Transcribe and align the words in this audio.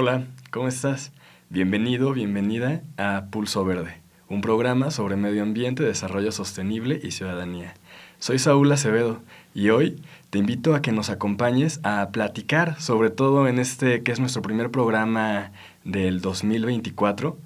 Hola, 0.00 0.28
¿cómo 0.52 0.68
estás? 0.68 1.10
Bienvenido, 1.50 2.12
bienvenida 2.12 2.82
a 2.98 3.24
Pulso 3.32 3.64
Verde, 3.64 3.96
un 4.28 4.42
programa 4.42 4.92
sobre 4.92 5.16
medio 5.16 5.42
ambiente, 5.42 5.82
desarrollo 5.82 6.30
sostenible 6.30 7.00
y 7.02 7.10
ciudadanía. 7.10 7.74
Soy 8.20 8.38
Saúl 8.38 8.70
Acevedo 8.70 9.20
y 9.54 9.70
hoy 9.70 10.00
te 10.30 10.38
invito 10.38 10.76
a 10.76 10.82
que 10.82 10.92
nos 10.92 11.10
acompañes 11.10 11.80
a 11.82 12.10
platicar, 12.12 12.80
sobre 12.80 13.10
todo 13.10 13.48
en 13.48 13.58
este 13.58 14.04
que 14.04 14.12
es 14.12 14.20
nuestro 14.20 14.40
primer 14.40 14.70
programa 14.70 15.50
del 15.82 16.20
2024, 16.20 17.36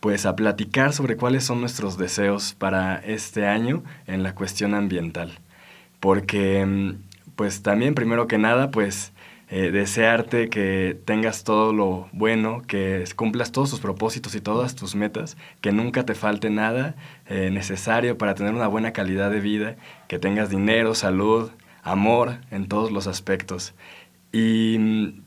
pues 0.00 0.26
a 0.26 0.34
platicar 0.34 0.92
sobre 0.92 1.16
cuáles 1.16 1.44
son 1.44 1.60
nuestros 1.60 1.96
deseos 1.96 2.54
para 2.54 2.96
este 2.96 3.46
año 3.46 3.84
en 4.08 4.24
la 4.24 4.34
cuestión 4.34 4.74
ambiental. 4.74 5.38
Porque, 6.00 6.66
mm, 6.66 6.94
pues 7.36 7.62
también, 7.62 7.94
primero 7.94 8.26
que 8.26 8.36
nada, 8.36 8.72
pues 8.72 9.12
eh, 9.52 9.72
desearte 9.72 10.48
que 10.48 10.96
tengas 11.04 11.42
todo 11.42 11.72
lo 11.72 12.08
bueno, 12.12 12.62
que 12.68 13.02
cumplas 13.16 13.50
todos 13.50 13.70
tus 13.70 13.80
propósitos 13.80 14.36
y 14.36 14.40
todas 14.40 14.76
tus 14.76 14.94
metas, 14.94 15.36
que 15.60 15.72
nunca 15.72 16.04
te 16.04 16.14
falte 16.14 16.50
nada 16.50 16.94
eh, 17.26 17.50
necesario 17.50 18.16
para 18.16 18.36
tener 18.36 18.54
una 18.54 18.68
buena 18.68 18.92
calidad 18.92 19.28
de 19.28 19.40
vida, 19.40 19.74
que 20.06 20.20
tengas 20.20 20.50
dinero, 20.50 20.94
salud, 20.94 21.50
amor 21.82 22.36
en 22.52 22.68
todos 22.68 22.92
los 22.92 23.08
aspectos. 23.08 23.74
Y 24.32 24.78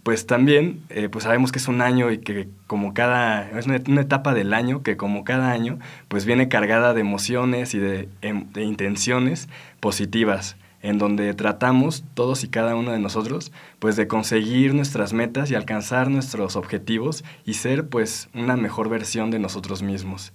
pues 0.04 0.26
también, 0.26 0.82
eh, 0.90 1.10
pues 1.10 1.26
sabemos 1.26 1.52
que 1.52 1.60
es 1.60 1.68
un 1.68 1.82
año 1.82 2.10
y 2.10 2.20
que 2.20 2.48
como 2.68 2.94
cada, 2.94 3.50
es 3.60 3.66
una, 3.66 4.02
etapa 4.02 4.34
del 4.34 4.54
año 4.54 4.84
que 4.84 4.96
como 4.96 5.26
cada 5.26 5.52
año, 5.52 5.80
pues 6.08 6.26
viene 6.26 6.48
cargada 6.48 6.94
de 6.94 7.02
emociones 7.02 7.74
y 7.74 7.80
de, 7.80 8.08
em, 8.22 8.50
de 8.54 8.64
intenciones 8.64 9.50
positivas 9.82 10.56
en 10.84 11.00
donde 11.00 11.34
tratamos 11.34 12.04
todos 12.14 12.44
y 12.44 12.50
cada 12.50 12.76
uno 12.76 12.92
de 12.92 13.00
nosotros 13.00 13.52
pues 13.80 13.96
de 13.96 14.08
conseguir 14.08 14.76
nuestras 14.76 15.14
metas 15.14 15.50
y 15.50 15.56
alcanzar 15.56 16.12
nuestros 16.12 16.56
objetivos 16.56 17.24
y 17.46 17.56
ser 17.56 17.88
pues 17.88 18.30
una 18.36 18.56
mejor 18.56 18.90
versión 18.90 19.32
de 19.32 19.40
nosotros 19.40 19.82
mismos. 19.82 20.34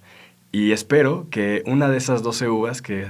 Y 0.50 0.72
espero 0.72 1.28
que 1.30 1.62
una 1.66 1.88
de 1.88 1.98
esas 1.98 2.22
12 2.22 2.48
uvas 2.48 2.82
que, 2.82 3.06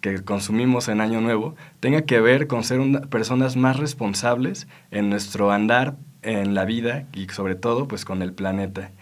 que 0.00 0.22
consumimos 0.22 0.88
en 0.88 1.00
Año 1.00 1.20
Nuevo 1.20 1.56
tenga 1.80 2.02
que 2.02 2.20
ver 2.20 2.46
con 2.46 2.62
ser 2.62 2.80
personas 3.08 3.56
más 3.56 3.76
responsables 3.76 4.68
en 4.92 5.10
nuestro 5.10 5.50
andar 5.50 5.96
en 6.22 6.54
la 6.54 6.64
vida 6.64 7.06
y 7.12 7.26
sobre 7.28 7.56
todo 7.56 7.88
pues 7.88 8.04
con 8.04 8.22
el 8.22 8.32
planeta. 8.32 8.92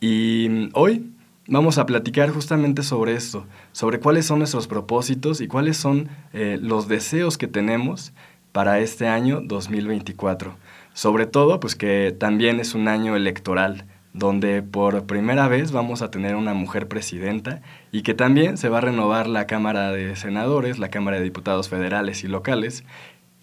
Y 0.00 0.70
hoy 0.74 1.10
vamos 1.46 1.78
a 1.78 1.86
platicar 1.86 2.30
justamente 2.30 2.82
sobre 2.82 3.14
esto, 3.14 3.46
sobre 3.72 4.00
cuáles 4.00 4.26
son 4.26 4.38
nuestros 4.38 4.66
propósitos 4.66 5.40
y 5.40 5.48
cuáles 5.48 5.76
son 5.76 6.08
eh, 6.32 6.58
los 6.60 6.88
deseos 6.88 7.38
que 7.38 7.46
tenemos 7.46 8.12
para 8.52 8.80
este 8.80 9.08
año 9.08 9.40
2024. 9.42 10.56
Sobre 10.92 11.26
todo, 11.26 11.60
pues 11.60 11.76
que 11.76 12.14
también 12.16 12.60
es 12.60 12.74
un 12.74 12.88
año 12.88 13.16
electoral, 13.16 13.84
donde 14.12 14.62
por 14.62 15.04
primera 15.04 15.46
vez 15.48 15.70
vamos 15.70 16.02
a 16.02 16.10
tener 16.10 16.34
una 16.34 16.52
mujer 16.52 16.88
presidenta 16.88 17.62
y 17.92 18.02
que 18.02 18.14
también 18.14 18.56
se 18.56 18.68
va 18.68 18.78
a 18.78 18.82
renovar 18.82 19.28
la 19.28 19.46
Cámara 19.46 19.92
de 19.92 20.16
Senadores, 20.16 20.78
la 20.78 20.88
Cámara 20.88 21.18
de 21.18 21.24
Diputados 21.24 21.68
Federales 21.68 22.24
y 22.24 22.28
locales, 22.28 22.84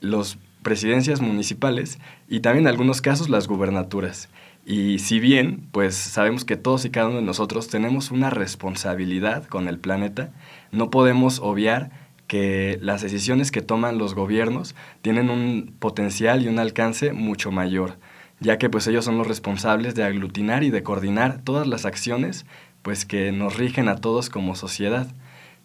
las 0.02 0.38
presidencias 0.64 1.22
municipales 1.22 2.00
y 2.28 2.42
también 2.42 2.66
en 2.66 2.70
algunos 2.70 3.02
casos 3.02 3.30
las 3.30 3.48
gubernaturas. 3.48 4.28
Y 4.70 5.00
si 5.00 5.22
bien, 5.22 5.70
pues 5.72 5.96
sabemos 5.96 6.44
que 6.44 6.58
todos 6.58 6.84
y 6.84 6.90
cada 6.90 7.08
uno 7.08 7.16
de 7.20 7.22
nosotros 7.22 7.70
tenemos 7.70 8.12
una 8.12 8.30
responsabilidad 8.30 9.46
con 9.46 9.70
el 9.70 9.80
planeta, 9.80 10.34
no 10.74 10.90
podemos 10.90 11.40
obviar 11.40 11.90
que 12.28 12.78
las 12.82 13.02
decisiones 13.02 13.50
que 13.50 13.62
toman 13.62 13.98
los 13.98 14.14
gobiernos 14.14 14.76
tienen 15.02 15.30
un 15.30 15.74
potencial 15.80 16.44
y 16.44 16.50
un 16.50 16.60
alcance 16.60 17.14
mucho 17.14 17.50
mayor, 17.50 17.98
ya 18.42 18.58
que 18.58 18.70
pues 18.70 18.86
ellos 18.88 19.06
son 19.06 19.18
los 19.18 19.26
responsables 19.26 19.96
de 19.96 20.04
aglutinar 20.04 20.66
y 20.66 20.70
de 20.70 20.84
coordinar 20.84 21.40
todas 21.46 21.66
las 21.66 21.86
acciones 21.86 22.46
pues 22.82 23.06
que 23.06 23.32
nos 23.32 23.56
rigen 23.56 23.88
a 23.88 23.96
todos 23.96 24.30
como 24.30 24.54
sociedad. 24.54 25.08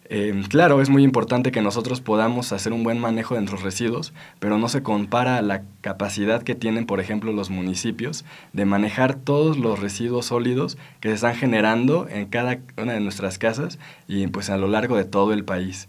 Em, 0.09 0.43
claro, 0.43 0.81
es 0.81 0.89
muy 0.89 1.03
importante 1.03 1.51
que 1.51 1.61
nosotros 1.61 2.01
podamos 2.01 2.51
hacer 2.51 2.73
un 2.73 2.83
buen 2.83 2.99
manejo 2.99 3.35
de 3.35 3.41
nuestros 3.41 3.63
residuos, 3.63 4.13
pero 4.39 4.57
no 4.57 4.67
se 4.67 4.83
compara 4.83 5.37
a 5.37 5.41
la 5.41 5.63
capacidad 5.81 6.43
que 6.43 6.55
tienen, 6.55 6.85
por 6.85 6.99
ejemplo, 6.99 7.31
los 7.31 7.49
municipios 7.49 8.25
de 8.51 8.65
manejar 8.65 9.15
todos 9.15 9.57
los 9.57 9.79
residuos 9.79 10.25
sólidos 10.27 10.77
que 10.99 11.09
se 11.09 11.15
están 11.15 11.35
generando 11.35 12.07
en 12.09 12.27
cada 12.27 12.59
una 12.77 12.93
de 12.93 12.99
nuestras 12.99 13.37
casas 13.37 13.79
y 14.07 14.27
pues 14.27 14.49
a 14.49 14.57
lo 14.57 14.67
largo 14.67 14.97
de 14.97 15.05
todo 15.05 15.33
el 15.33 15.45
país. 15.45 15.87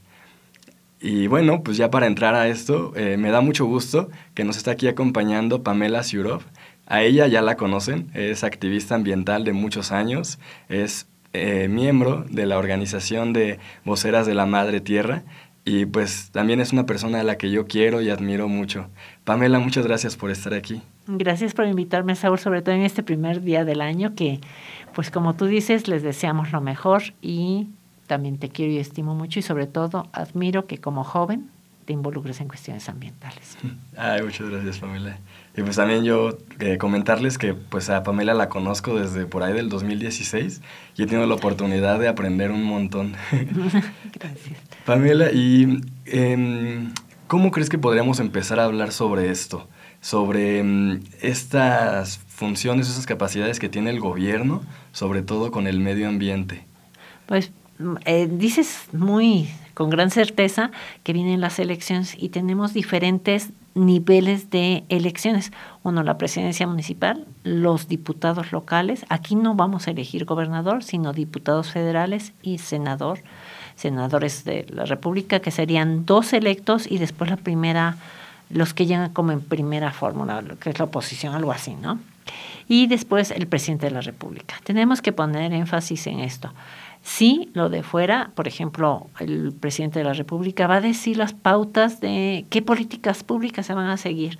Y 1.00 1.26
bueno, 1.26 1.62
pues 1.62 1.76
ya 1.76 1.90
para 1.90 2.06
entrar 2.06 2.34
a 2.34 2.48
esto, 2.48 2.92
eh, 2.96 3.16
me 3.18 3.30
da 3.30 3.40
mucho 3.42 3.66
gusto 3.66 4.08
que 4.34 4.44
nos 4.44 4.56
está 4.56 4.70
aquí 4.70 4.86
acompañando 4.88 5.62
Pamela 5.62 6.02
Siurov. 6.02 6.42
A 6.86 7.02
ella 7.02 7.26
ya 7.26 7.42
la 7.42 7.56
conocen, 7.56 8.10
es 8.14 8.44
activista 8.44 8.94
ambiental 8.94 9.44
de 9.44 9.52
muchos 9.52 9.92
años, 9.92 10.38
es 10.68 11.06
eh, 11.34 11.68
miembro 11.68 12.24
de 12.30 12.46
la 12.46 12.58
organización 12.58 13.32
de 13.32 13.58
Voceras 13.84 14.26
de 14.26 14.34
la 14.34 14.46
Madre 14.46 14.80
Tierra 14.80 15.24
y 15.64 15.86
pues 15.86 16.30
también 16.30 16.60
es 16.60 16.72
una 16.72 16.86
persona 16.86 17.20
a 17.20 17.24
la 17.24 17.38
que 17.38 17.50
yo 17.50 17.66
quiero 17.66 18.00
y 18.00 18.10
admiro 18.10 18.48
mucho. 18.48 18.88
Pamela, 19.24 19.58
muchas 19.58 19.86
gracias 19.86 20.16
por 20.16 20.30
estar 20.30 20.54
aquí. 20.54 20.80
Gracias 21.06 21.54
por 21.54 21.66
invitarme, 21.66 22.14
Saúl, 22.14 22.38
sobre 22.38 22.62
todo 22.62 22.74
en 22.74 22.82
este 22.82 23.02
primer 23.02 23.42
día 23.42 23.64
del 23.64 23.80
año 23.80 24.14
que, 24.14 24.40
pues 24.94 25.10
como 25.10 25.34
tú 25.34 25.46
dices, 25.46 25.88
les 25.88 26.02
deseamos 26.02 26.52
lo 26.52 26.60
mejor 26.60 27.02
y 27.20 27.68
también 28.06 28.38
te 28.38 28.50
quiero 28.50 28.72
y 28.72 28.78
estimo 28.78 29.14
mucho 29.14 29.38
y 29.38 29.42
sobre 29.42 29.66
todo 29.66 30.06
admiro 30.12 30.66
que 30.66 30.78
como 30.78 31.02
joven 31.02 31.50
te 31.84 31.92
involucres 31.92 32.40
en 32.40 32.48
cuestiones 32.48 32.88
ambientales. 32.88 33.58
Ay, 33.96 34.22
muchas 34.22 34.48
gracias, 34.48 34.78
Pamela. 34.78 35.18
Y 35.56 35.62
pues 35.62 35.76
también 35.76 36.02
yo 36.02 36.36
eh, 36.58 36.78
comentarles 36.78 37.38
que 37.38 37.54
pues 37.54 37.88
a 37.88 38.02
Pamela 38.02 38.34
la 38.34 38.48
conozco 38.48 38.98
desde 38.98 39.26
por 39.26 39.44
ahí 39.44 39.52
del 39.52 39.68
2016 39.68 40.60
y 40.96 41.02
he 41.02 41.06
tenido 41.06 41.26
la 41.26 41.34
oportunidad 41.34 42.00
de 42.00 42.08
aprender 42.08 42.50
un 42.50 42.64
montón. 42.64 43.14
Gracias. 44.12 44.58
Pamela, 44.84 45.30
¿y 45.30 45.80
em, 46.06 46.92
cómo 47.28 47.52
crees 47.52 47.68
que 47.68 47.78
podríamos 47.78 48.18
empezar 48.18 48.58
a 48.58 48.64
hablar 48.64 48.90
sobre 48.90 49.30
esto? 49.30 49.68
Sobre 50.00 50.58
em, 50.58 51.00
estas 51.22 52.18
funciones, 52.18 52.88
esas 52.88 53.06
capacidades 53.06 53.60
que 53.60 53.68
tiene 53.68 53.90
el 53.90 54.00
gobierno, 54.00 54.62
sobre 54.90 55.22
todo 55.22 55.52
con 55.52 55.68
el 55.68 55.78
medio 55.78 56.08
ambiente. 56.08 56.66
Pues 57.26 57.52
eh, 58.06 58.28
dices 58.30 58.88
muy 58.92 59.48
con 59.74 59.90
gran 59.90 60.10
certeza 60.10 60.70
que 61.02 61.12
vienen 61.12 61.40
las 61.40 61.58
elecciones 61.58 62.16
y 62.18 62.30
tenemos 62.30 62.72
diferentes 62.72 63.50
niveles 63.74 64.50
de 64.50 64.84
elecciones. 64.88 65.52
Uno, 65.82 66.02
la 66.02 66.16
presidencia 66.16 66.66
municipal, 66.66 67.26
los 67.42 67.88
diputados 67.88 68.52
locales. 68.52 69.04
Aquí 69.08 69.34
no 69.34 69.54
vamos 69.54 69.86
a 69.86 69.90
elegir 69.90 70.24
gobernador, 70.24 70.84
sino 70.84 71.12
diputados 71.12 71.70
federales 71.70 72.32
y 72.42 72.58
senador, 72.58 73.20
senadores 73.74 74.44
de 74.44 74.66
la 74.70 74.84
República, 74.84 75.40
que 75.40 75.50
serían 75.50 76.06
dos 76.06 76.32
electos 76.32 76.90
y 76.90 76.98
después 76.98 77.30
la 77.30 77.36
primera, 77.36 77.96
los 78.50 78.74
que 78.74 78.86
llegan 78.86 79.12
como 79.12 79.32
en 79.32 79.40
primera 79.40 79.90
fórmula, 79.90 80.42
que 80.60 80.70
es 80.70 80.78
la 80.78 80.84
oposición, 80.84 81.34
algo 81.34 81.50
así, 81.50 81.74
¿no? 81.74 81.98
Y 82.66 82.86
después 82.86 83.30
el 83.30 83.46
presidente 83.46 83.86
de 83.86 83.92
la 83.92 84.00
República. 84.00 84.54
Tenemos 84.64 85.02
que 85.02 85.12
poner 85.12 85.52
énfasis 85.52 86.06
en 86.06 86.20
esto. 86.20 86.50
Sí, 87.04 87.50
lo 87.52 87.68
de 87.68 87.82
fuera, 87.82 88.30
por 88.34 88.48
ejemplo, 88.48 89.08
el 89.20 89.52
presidente 89.52 89.98
de 89.98 90.06
la 90.06 90.14
República 90.14 90.66
va 90.66 90.76
a 90.76 90.80
decir 90.80 91.18
las 91.18 91.34
pautas 91.34 92.00
de 92.00 92.46
qué 92.48 92.62
políticas 92.62 93.22
públicas 93.22 93.66
se 93.66 93.74
van 93.74 93.88
a 93.88 93.98
seguir, 93.98 94.38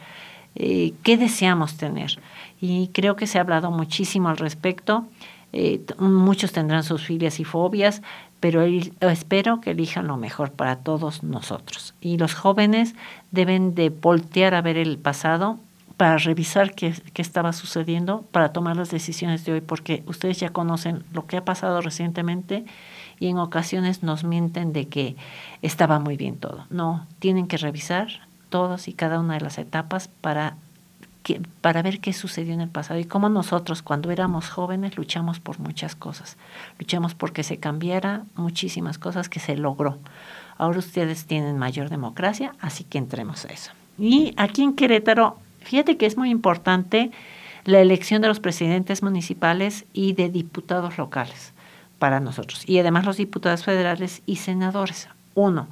eh, 0.54 0.94
qué 1.02 1.18
deseamos 1.18 1.76
tener. 1.76 2.18
Y 2.62 2.88
creo 2.88 3.16
que 3.16 3.26
se 3.26 3.36
ha 3.36 3.42
hablado 3.42 3.70
muchísimo 3.70 4.30
al 4.30 4.38
respecto. 4.38 5.04
Eh, 5.52 5.82
muchos 5.98 6.52
tendrán 6.52 6.84
sus 6.84 7.04
filias 7.04 7.38
y 7.38 7.44
fobias, 7.44 8.00
pero 8.40 8.62
espero 8.62 9.60
que 9.60 9.72
elijan 9.72 10.06
lo 10.06 10.16
mejor 10.16 10.50
para 10.50 10.76
todos 10.76 11.22
nosotros. 11.22 11.94
Y 12.00 12.16
los 12.16 12.32
jóvenes 12.32 12.94
deben 13.30 13.74
de 13.74 13.90
voltear 13.90 14.54
a 14.54 14.62
ver 14.62 14.78
el 14.78 14.96
pasado 14.96 15.58
para 15.96 16.18
revisar 16.18 16.74
qué, 16.74 16.94
estaba 17.14 17.52
sucediendo, 17.52 18.22
para 18.32 18.52
tomar 18.52 18.76
las 18.76 18.90
decisiones 18.90 19.44
de 19.44 19.52
hoy, 19.52 19.60
porque 19.60 20.02
ustedes 20.06 20.40
ya 20.40 20.50
conocen 20.50 21.04
lo 21.12 21.26
que 21.26 21.36
ha 21.36 21.44
pasado 21.44 21.80
recientemente 21.80 22.64
y 23.20 23.28
en 23.28 23.38
ocasiones 23.38 24.02
nos 24.02 24.24
mienten 24.24 24.72
de 24.72 24.88
que 24.88 25.16
estaba 25.62 25.98
muy 26.00 26.16
bien 26.16 26.36
todo. 26.36 26.66
No, 26.70 27.06
tienen 27.20 27.46
que 27.46 27.56
revisar 27.56 28.08
todas 28.48 28.88
y 28.88 28.92
cada 28.92 29.20
una 29.20 29.34
de 29.34 29.40
las 29.40 29.58
etapas 29.58 30.08
para 30.08 30.56
para 31.60 31.82
ver 31.82 32.00
qué 32.00 32.12
sucedió 32.12 32.52
en 32.52 32.60
el 32.60 32.68
pasado 32.68 33.00
y 33.00 33.04
cómo 33.04 33.30
nosotros 33.30 33.82
cuando 33.82 34.10
éramos 34.10 34.50
jóvenes 34.50 34.96
luchamos 34.96 35.40
por 35.40 35.58
muchas 35.58 35.96
cosas. 35.96 36.36
Luchamos 36.78 37.14
porque 37.14 37.42
se 37.42 37.56
cambiara 37.56 38.24
muchísimas 38.34 38.98
cosas 38.98 39.28
que 39.28 39.40
se 39.40 39.56
logró. 39.56 39.98
Ahora 40.58 40.80
ustedes 40.80 41.24
tienen 41.24 41.58
mayor 41.58 41.88
democracia, 41.88 42.52
así 42.60 42.84
que 42.84 42.98
entremos 42.98 43.44
a 43.46 43.48
eso. 43.48 43.72
Y 43.98 44.34
aquí 44.36 44.62
en 44.62 44.74
Querétaro, 44.74 45.38
fíjate 45.64 45.96
que 45.96 46.06
es 46.06 46.16
muy 46.16 46.30
importante 46.30 47.10
la 47.64 47.80
elección 47.80 48.22
de 48.22 48.28
los 48.28 48.40
presidentes 48.40 49.02
municipales 49.02 49.86
y 49.92 50.12
de 50.12 50.28
diputados 50.28 50.98
locales 50.98 51.52
para 51.98 52.20
nosotros. 52.20 52.68
Y 52.68 52.78
además 52.78 53.06
los 53.06 53.16
diputados 53.16 53.64
federales 53.64 54.22
y 54.26 54.36
senadores. 54.36 55.08
Uno, 55.34 55.68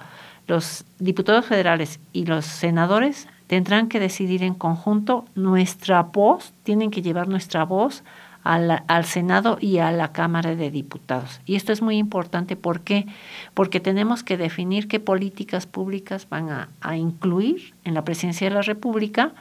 los 0.47 0.85
diputados 0.99 1.47
federales 1.47 2.01
y 2.13 2.27
los 2.27 2.47
senadores 2.47 3.29
tendrán 3.47 3.89
que 3.89 4.01
decidir 4.01 4.43
en 4.43 4.55
conjunto 4.55 5.27
nuestra 5.35 6.03
voz, 6.03 6.53
tienen 6.63 6.91
que 6.91 7.03
llevar 7.03 7.29
nuestra 7.29 7.65
voz 7.65 8.03
al, 8.43 8.83
al, 8.89 9.05
Senado 9.05 9.59
y 9.61 9.79
a 9.79 9.93
la 9.93 10.13
Cámara 10.13 10.57
de 10.57 10.71
Diputados. 10.71 11.41
Y 11.45 11.55
esto 11.55 11.73
es 11.73 11.83
muy 11.83 11.97
importante, 11.97 12.57
¿por 12.57 12.81
qué? 12.81 13.07
Porque 13.55 13.79
tenemos 13.79 14.25
que 14.25 14.37
definir 14.37 14.89
qué 14.89 14.99
políticas 15.01 15.67
públicas 15.67 16.27
van 16.29 16.51
a, 16.51 16.69
a 16.81 16.97
incluir 16.97 17.75
en 17.85 17.95
la 17.95 18.05
presidencia 18.05 18.49
de 18.49 18.55
la 18.55 18.63
República 18.63 19.33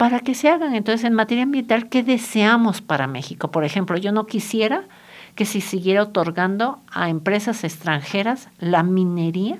para 0.00 0.20
que 0.20 0.34
se 0.34 0.48
hagan. 0.48 0.74
Entonces, 0.74 1.04
en 1.04 1.12
materia 1.12 1.42
ambiental, 1.42 1.90
¿qué 1.90 2.02
deseamos 2.02 2.80
para 2.80 3.06
México? 3.06 3.50
Por 3.50 3.64
ejemplo, 3.64 3.98
yo 3.98 4.12
no 4.12 4.24
quisiera 4.24 4.84
que 5.34 5.44
se 5.44 5.60
siguiera 5.60 6.04
otorgando 6.04 6.78
a 6.90 7.10
empresas 7.10 7.64
extranjeras 7.64 8.48
la 8.60 8.82
minería, 8.82 9.58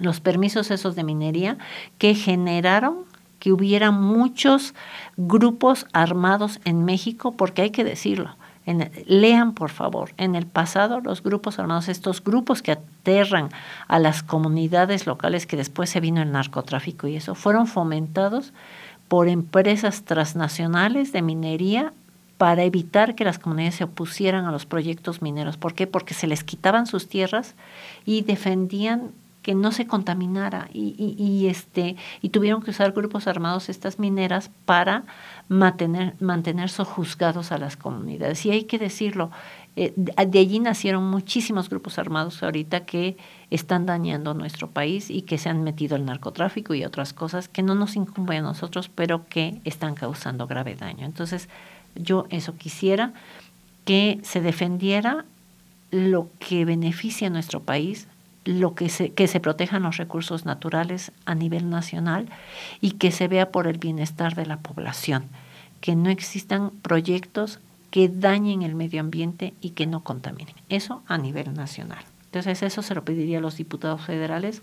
los 0.00 0.18
permisos 0.18 0.72
esos 0.72 0.96
de 0.96 1.04
minería 1.04 1.58
que 1.96 2.16
generaron 2.16 3.04
que 3.38 3.52
hubiera 3.52 3.92
muchos 3.92 4.74
grupos 5.16 5.86
armados 5.92 6.58
en 6.64 6.84
México, 6.84 7.30
porque 7.30 7.62
hay 7.62 7.70
que 7.70 7.84
decirlo, 7.84 8.34
en, 8.64 8.90
lean 9.06 9.54
por 9.54 9.70
favor, 9.70 10.10
en 10.16 10.34
el 10.34 10.46
pasado 10.46 11.00
los 11.00 11.22
grupos 11.22 11.60
armados, 11.60 11.88
estos 11.88 12.24
grupos 12.24 12.62
que 12.62 12.72
aterran 12.72 13.50
a 13.86 14.00
las 14.00 14.24
comunidades 14.24 15.06
locales 15.06 15.46
que 15.46 15.56
después 15.56 15.88
se 15.88 16.00
vino 16.00 16.20
el 16.20 16.32
narcotráfico 16.32 17.06
y 17.06 17.14
eso, 17.14 17.36
fueron 17.36 17.68
fomentados 17.68 18.52
por 19.08 19.28
empresas 19.28 20.02
transnacionales 20.02 21.12
de 21.12 21.22
minería 21.22 21.92
para 22.38 22.64
evitar 22.64 23.14
que 23.14 23.24
las 23.24 23.38
comunidades 23.38 23.76
se 23.76 23.84
opusieran 23.84 24.44
a 24.44 24.52
los 24.52 24.66
proyectos 24.66 25.22
mineros. 25.22 25.56
¿Por 25.56 25.74
qué? 25.74 25.86
Porque 25.86 26.14
se 26.14 26.26
les 26.26 26.44
quitaban 26.44 26.86
sus 26.86 27.08
tierras 27.08 27.54
y 28.04 28.22
defendían 28.22 29.12
que 29.46 29.54
no 29.54 29.70
se 29.70 29.86
contaminara 29.86 30.68
y, 30.72 31.14
y, 31.16 31.46
este 31.46 31.94
y 32.20 32.30
tuvieron 32.30 32.62
que 32.62 32.72
usar 32.72 32.90
grupos 32.90 33.28
armados 33.28 33.68
estas 33.68 34.00
mineras 34.00 34.50
para 34.64 35.04
mantener 35.48 36.14
mantener 36.18 36.68
sojuzgados 36.68 37.52
a 37.52 37.58
las 37.58 37.76
comunidades 37.76 38.44
y 38.44 38.50
hay 38.50 38.64
que 38.64 38.80
decirlo 38.80 39.30
eh, 39.76 39.92
de 39.94 40.38
allí 40.38 40.58
nacieron 40.58 41.04
muchísimos 41.04 41.68
grupos 41.68 41.98
armados 41.98 42.42
ahorita 42.42 42.86
que 42.86 43.18
están 43.50 43.84
dañando 43.84 44.32
nuestro 44.32 44.70
país 44.70 45.10
y 45.10 45.22
que 45.22 45.36
se 45.36 45.50
han 45.50 45.62
metido 45.62 45.96
el 45.96 46.06
narcotráfico 46.06 46.74
y 46.74 46.84
otras 46.84 47.12
cosas 47.12 47.48
que 47.48 47.62
no 47.62 47.74
nos 47.74 47.94
incumben 47.94 48.38
a 48.38 48.42
nosotros 48.48 48.88
pero 48.88 49.26
que 49.28 49.60
están 49.64 49.94
causando 49.94 50.46
grave 50.46 50.76
daño. 50.76 51.04
Entonces 51.04 51.50
yo 51.94 52.26
eso 52.30 52.56
quisiera 52.56 53.12
que 53.84 54.18
se 54.22 54.40
defendiera 54.40 55.26
lo 55.90 56.30
que 56.38 56.64
beneficia 56.64 57.28
a 57.28 57.30
nuestro 57.30 57.62
país 57.62 58.08
lo 58.46 58.74
que 58.74 58.88
se, 58.88 59.10
que 59.10 59.26
se 59.26 59.40
protejan 59.40 59.82
los 59.82 59.96
recursos 59.96 60.46
naturales 60.46 61.12
a 61.26 61.34
nivel 61.34 61.68
nacional 61.68 62.28
y 62.80 62.92
que 62.92 63.10
se 63.10 63.28
vea 63.28 63.50
por 63.50 63.66
el 63.66 63.78
bienestar 63.78 64.36
de 64.36 64.46
la 64.46 64.58
población, 64.58 65.24
que 65.80 65.96
no 65.96 66.10
existan 66.10 66.70
proyectos 66.70 67.58
que 67.90 68.08
dañen 68.08 68.62
el 68.62 68.74
medio 68.74 69.00
ambiente 69.00 69.54
y 69.60 69.70
que 69.70 69.86
no 69.86 70.02
contaminen. 70.02 70.54
Eso 70.68 71.02
a 71.06 71.18
nivel 71.18 71.54
nacional. 71.54 72.04
Entonces 72.26 72.62
eso 72.62 72.82
se 72.82 72.94
lo 72.94 73.04
pediría 73.04 73.38
a 73.38 73.40
los 73.40 73.56
diputados 73.56 74.02
federales, 74.02 74.62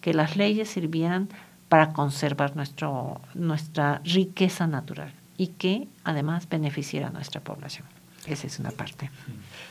que 0.00 0.14
las 0.14 0.36
leyes 0.36 0.68
sirvieran 0.68 1.28
para 1.68 1.92
conservar 1.92 2.56
nuestro, 2.56 3.20
nuestra 3.34 4.00
riqueza 4.04 4.66
natural 4.66 5.12
y 5.36 5.48
que 5.48 5.88
además 6.04 6.48
beneficiara 6.48 7.08
a 7.08 7.10
nuestra 7.10 7.40
población. 7.40 7.86
Esa 8.28 8.46
es 8.46 8.58
una 8.58 8.70
parte. 8.70 9.10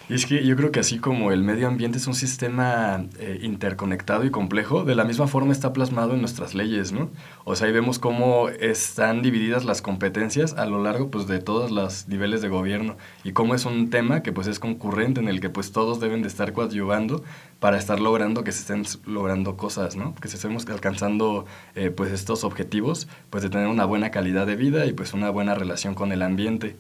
Y 0.10 0.14
es 0.14 0.26
que 0.26 0.44
yo 0.46 0.56
creo 0.56 0.72
que 0.72 0.80
así 0.80 1.00
como 1.00 1.32
el 1.34 1.44
medio 1.44 1.68
ambiente 1.68 1.98
es 1.98 2.08
un 2.08 2.16
sistema 2.16 3.06
eh, 3.20 3.40
interconectado 3.44 4.24
y 4.24 4.32
complejo, 4.32 4.84
de 4.84 4.96
la 4.96 5.04
misma 5.04 5.28
forma 5.28 5.52
está 5.52 5.74
plasmado 5.74 6.14
en 6.14 6.22
nuestras 6.22 6.56
leyes, 6.56 6.94
¿no? 6.94 7.10
O 7.44 7.56
sea, 7.56 7.68
ahí 7.68 7.74
vemos 7.74 8.00
cómo 8.00 8.48
están 8.48 9.22
divididas 9.22 9.66
las 9.66 9.82
competencias 9.82 10.54
a 10.54 10.66
lo 10.66 10.82
largo 10.82 11.12
pues, 11.12 11.28
de 11.28 11.40
todos 11.40 11.72
los 11.72 12.08
niveles 12.08 12.42
de 12.42 12.48
gobierno 12.48 12.96
y 13.26 13.34
cómo 13.34 13.54
es 13.54 13.66
un 13.66 13.90
tema 13.90 14.24
que 14.24 14.32
pues 14.32 14.48
es 14.48 14.60
concurrente 14.60 15.20
en 15.20 15.28
el 15.28 15.42
que 15.42 15.50
pues 15.50 15.74
todos 15.74 16.00
deben 16.00 16.22
de 16.22 16.30
estar 16.30 16.54
coadyuvando 16.54 17.24
para 17.60 17.78
estar 17.78 18.00
logrando 18.00 18.46
que 18.46 18.54
se 18.54 18.62
estén 18.62 18.86
logrando 19.06 19.58
cosas, 19.58 19.98
¿no? 19.98 20.16
Que 20.16 20.30
se 20.30 20.38
estemos 20.38 20.66
alcanzando 20.68 21.46
eh, 21.76 21.90
pues 21.90 22.12
estos 22.12 22.46
objetivos, 22.46 23.10
pues 23.30 23.44
de 23.44 23.50
tener 23.50 23.68
una 23.68 23.86
buena 23.86 24.10
calidad 24.10 24.48
de 24.48 24.56
vida 24.56 24.86
y 24.86 24.94
pues 24.94 25.14
una 25.14 25.30
buena 25.30 25.54
relación 25.54 25.96
con 25.96 26.14
el 26.14 26.22
ambiente. 26.22 26.78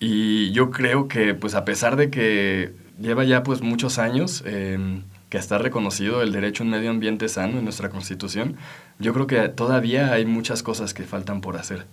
Y 0.00 0.50
yo 0.52 0.70
creo 0.70 1.08
que, 1.08 1.34
pues 1.34 1.54
a 1.54 1.66
pesar 1.66 1.96
de 1.96 2.10
que 2.10 2.72
lleva 2.98 3.24
ya 3.24 3.42
pues 3.42 3.60
muchos 3.60 3.98
años 3.98 4.42
em, 4.46 5.02
que 5.28 5.36
está 5.36 5.58
reconocido 5.58 6.22
el 6.22 6.32
derecho 6.32 6.62
a 6.62 6.66
un 6.66 6.70
medio 6.70 6.90
ambiente 6.90 7.28
sano 7.28 7.58
en 7.58 7.64
nuestra 7.64 7.90
Constitución, 7.90 8.56
yo 8.98 9.12
creo 9.12 9.26
que 9.26 9.48
todavía 9.50 10.12
hay 10.12 10.24
muchas 10.24 10.62
cosas 10.62 10.94
que 10.94 11.04
faltan 11.04 11.42
por 11.42 11.56
hacer. 11.58 11.86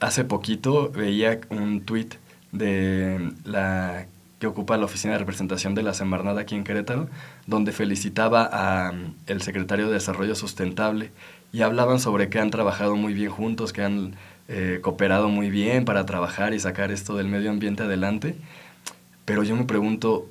Hace 0.00 0.24
poquito 0.24 0.90
veía 0.90 1.40
un 1.48 1.80
tuit 1.80 2.14
de 2.52 3.32
la 3.44 4.06
que 4.38 4.46
ocupa 4.46 4.76
la 4.76 4.86
Oficina 4.86 5.14
de 5.14 5.18
Representación 5.18 5.74
de 5.74 5.82
la 5.82 5.94
Semarnada 5.94 6.42
aquí 6.42 6.54
en 6.54 6.64
Querétaro, 6.64 7.08
donde 7.46 7.72
felicitaba 7.72 8.44
al 8.44 9.42
secretario 9.42 9.86
de 9.88 9.94
Desarrollo 9.94 10.34
Sustentable 10.34 11.10
y 11.52 11.62
hablaban 11.62 12.00
sobre 12.00 12.28
que 12.28 12.38
han 12.38 12.50
trabajado 12.50 12.96
muy 12.96 13.12
bien 13.12 13.30
juntos, 13.30 13.72
que 13.72 13.82
han 13.82 14.14
eh, 14.52 14.80
cooperado 14.82 15.28
muy 15.28 15.48
bien 15.48 15.84
para 15.84 16.04
trabajar 16.06 16.54
y 16.54 16.58
sacar 16.58 16.90
esto 16.90 17.16
del 17.16 17.28
medio 17.28 17.50
ambiente 17.50 17.84
adelante, 17.84 18.34
pero 19.24 19.44
yo 19.44 19.54
me 19.54 19.64
pregunto, 19.64 20.26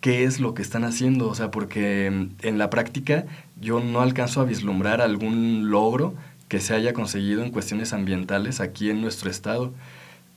¿qué 0.00 0.24
es 0.24 0.40
lo 0.40 0.54
que 0.54 0.62
están 0.62 0.84
haciendo? 0.84 1.28
O 1.28 1.34
sea, 1.34 1.50
porque 1.50 2.10
mm, 2.10 2.46
en 2.46 2.56
la 2.56 2.70
práctica 2.70 3.26
yo 3.60 3.80
no 3.80 4.00
alcanzo 4.00 4.40
a 4.40 4.44
vislumbrar 4.44 5.02
algún 5.02 5.70
logro 5.70 6.14
que 6.48 6.60
se 6.60 6.74
haya 6.74 6.94
conseguido 6.94 7.44
en 7.44 7.50
cuestiones 7.50 7.92
ambientales 7.92 8.60
aquí 8.60 8.88
en 8.88 9.02
nuestro 9.02 9.30
estado. 9.30 9.74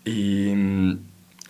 Y 0.03 0.51
mm, 0.53 0.99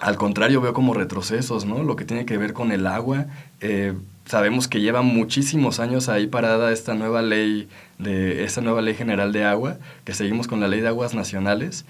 al 0.01 0.17
contrario, 0.17 0.61
veo 0.61 0.73
como 0.73 0.95
retrocesos, 0.95 1.65
¿no? 1.65 1.83
Lo 1.83 1.95
que 1.95 2.05
tiene 2.05 2.25
que 2.25 2.37
ver 2.37 2.53
con 2.53 2.71
el 2.71 2.87
agua. 2.87 3.27
Eh, 3.61 3.93
sabemos 4.25 4.67
que 4.67 4.81
lleva 4.81 5.03
muchísimos 5.03 5.79
años 5.79 6.09
ahí 6.09 6.25
parada 6.25 6.71
esta 6.71 6.95
nueva 6.95 7.21
ley 7.21 7.69
de 7.99 8.43
esta 8.43 8.61
nueva 8.61 8.81
ley 8.81 8.95
general 8.95 9.31
de 9.31 9.43
agua, 9.43 9.77
que 10.03 10.15
seguimos 10.15 10.47
con 10.47 10.59
la 10.59 10.67
ley 10.67 10.81
de 10.81 10.87
aguas 10.87 11.13
nacionales 11.13 11.85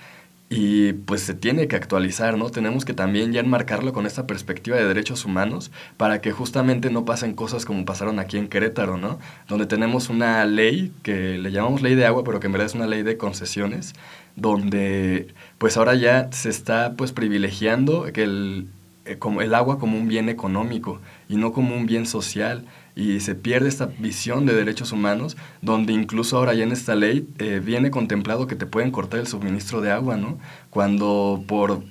y 0.54 0.92
pues 0.92 1.22
se 1.22 1.34
tiene 1.34 1.70
que 1.70 1.78
actualizar, 1.78 2.38
¿no? 2.38 2.50
Tenemos 2.50 2.84
que 2.84 2.94
también 2.94 3.32
ya 3.32 3.40
enmarcarlo 3.40 3.94
con 3.94 4.06
esta 4.06 4.28
perspectiva 4.28 4.76
de 4.76 4.84
derechos 4.84 5.24
humanos 5.24 5.72
para 5.96 6.20
que 6.20 6.34
justamente 6.34 6.90
no 6.90 7.06
pasen 7.06 7.34
cosas 7.34 7.64
como 7.64 7.86
pasaron 7.86 8.20
aquí 8.20 8.38
en 8.38 8.50
Querétaro, 8.50 8.98
¿no? 8.98 9.18
Donde 9.48 9.66
tenemos 9.66 10.10
una 10.10 10.44
ley 10.44 10.92
que 11.04 11.38
le 11.38 11.54
llamamos 11.54 11.82
ley 11.82 11.96
de 11.96 12.06
agua, 12.06 12.26
pero 12.26 12.42
que 12.42 12.48
en 12.48 12.52
verdad 12.52 12.68
es 12.68 12.76
una 12.76 12.86
ley 12.86 13.04
de 13.04 13.16
concesiones, 13.16 13.94
donde 14.36 15.34
pues 15.58 15.78
ahora 15.78 15.96
ya 15.96 16.32
se 16.32 16.50
está 16.50 16.94
pues 16.96 17.12
privilegiando 17.12 18.06
que 18.14 18.24
el, 18.24 18.68
eh, 19.06 19.18
como 19.18 19.42
el 19.42 19.54
agua 19.56 19.80
como 19.80 19.98
un 19.98 20.08
bien 20.08 20.30
económico 20.30 21.02
y 21.28 21.36
no 21.36 21.54
como 21.54 21.76
un 21.76 21.86
bien 21.86 22.06
social 22.06 22.66
y 22.96 23.20
se 23.22 23.36
pierde 23.36 23.70
esta 23.70 23.86
visión 23.86 24.46
de 24.46 24.54
derechos 24.54 24.92
humanos, 24.92 25.38
donde 25.62 25.94
incluso 25.94 26.38
ahora 26.38 26.54
ya 26.54 26.64
en 26.64 26.72
esta 26.72 26.96
ley 26.96 27.28
eh, 27.40 27.62
viene 27.64 27.90
contemplado 27.90 28.48
que 28.48 28.56
te 28.56 28.66
pueden 28.66 28.92
cortar 28.92 29.22
el 29.22 29.28
suministro 29.28 29.82
de 29.82 29.92
agua, 29.92 30.18
¿no? 30.18 30.38
Cuando 30.70 31.44
por 31.48 31.84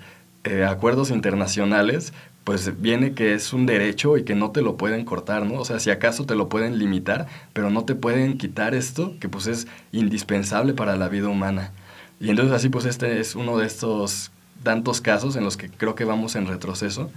eh, 0.44 0.64
acuerdos 0.64 1.10
internacionales, 1.10 2.12
pues 2.44 2.80
viene 2.80 3.12
que 3.14 3.34
es 3.34 3.52
un 3.52 3.66
derecho 3.66 4.16
y 4.16 4.24
que 4.24 4.34
no 4.34 4.50
te 4.50 4.62
lo 4.62 4.76
pueden 4.76 5.04
cortar, 5.04 5.46
¿no? 5.46 5.60
O 5.60 5.64
sea, 5.64 5.78
si 5.80 5.90
acaso 5.90 6.26
te 6.26 6.34
lo 6.34 6.48
pueden 6.48 6.78
limitar, 6.78 7.26
pero 7.52 7.70
no 7.70 7.84
te 7.84 7.94
pueden 7.94 8.38
quitar 8.38 8.74
esto, 8.74 9.14
que 9.20 9.28
pues 9.28 9.46
es 9.46 9.66
indispensable 9.92 10.74
para 10.74 10.96
la 10.96 11.08
vida 11.08 11.28
humana. 11.28 11.72
Y 12.20 12.30
entonces 12.30 12.54
así 12.54 12.68
pues 12.68 12.84
este 12.84 13.18
es 13.18 13.34
uno 13.34 13.58
de 13.58 13.66
estos 13.66 14.30
tantos 14.62 15.00
casos 15.00 15.36
en 15.36 15.44
los 15.44 15.56
que 15.56 15.70
creo 15.70 15.94
que 15.94 16.04
vamos 16.04 16.36
en 16.36 16.46
retroceso. 16.46 17.10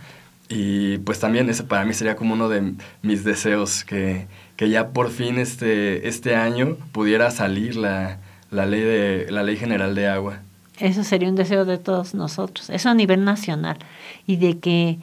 Y 0.49 0.97
pues 0.99 1.19
también 1.19 1.49
ese 1.49 1.63
para 1.63 1.85
mí 1.85 1.93
sería 1.93 2.15
como 2.15 2.33
uno 2.33 2.49
de 2.49 2.73
mis 3.01 3.23
deseos, 3.23 3.83
que, 3.83 4.27
que 4.55 4.69
ya 4.69 4.89
por 4.89 5.09
fin 5.09 5.37
este, 5.37 6.07
este 6.07 6.35
año 6.35 6.77
pudiera 6.91 7.31
salir 7.31 7.75
la, 7.75 8.19
la, 8.51 8.65
ley 8.65 8.81
de, 8.81 9.27
la 9.29 9.43
ley 9.43 9.57
general 9.57 9.95
de 9.95 10.07
agua. 10.07 10.39
Eso 10.79 11.03
sería 11.03 11.29
un 11.29 11.35
deseo 11.35 11.65
de 11.65 11.77
todos 11.77 12.13
nosotros, 12.13 12.69
eso 12.69 12.89
a 12.89 12.93
nivel 12.93 13.23
nacional, 13.23 13.77
y 14.25 14.37
de 14.37 14.57
que 14.57 14.97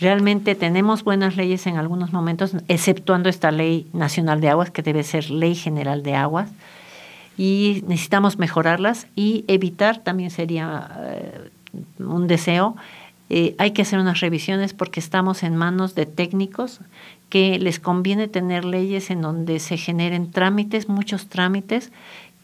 realmente 0.00 0.54
tenemos 0.54 1.04
buenas 1.04 1.36
leyes 1.36 1.66
en 1.66 1.76
algunos 1.76 2.12
momentos, 2.12 2.52
exceptuando 2.68 3.28
esta 3.28 3.50
ley 3.50 3.86
nacional 3.92 4.40
de 4.40 4.50
aguas, 4.50 4.70
que 4.70 4.82
debe 4.82 5.02
ser 5.02 5.30
ley 5.30 5.54
general 5.54 6.02
de 6.02 6.14
aguas, 6.16 6.50
y 7.36 7.82
necesitamos 7.86 8.38
mejorarlas 8.38 9.06
y 9.16 9.44
evitar 9.48 9.98
también 9.98 10.30
sería 10.30 10.90
eh, 11.00 11.50
un 11.98 12.26
deseo. 12.26 12.76
Eh, 13.30 13.54
hay 13.58 13.72
que 13.72 13.82
hacer 13.82 13.98
unas 13.98 14.20
revisiones 14.20 14.74
porque 14.74 15.00
estamos 15.00 15.42
en 15.42 15.56
manos 15.56 15.94
de 15.94 16.06
técnicos 16.06 16.80
que 17.30 17.58
les 17.58 17.80
conviene 17.80 18.28
tener 18.28 18.64
leyes 18.64 19.10
en 19.10 19.22
donde 19.22 19.58
se 19.58 19.76
generen 19.76 20.30
trámites, 20.30 20.88
muchos 20.88 21.28
trámites 21.28 21.90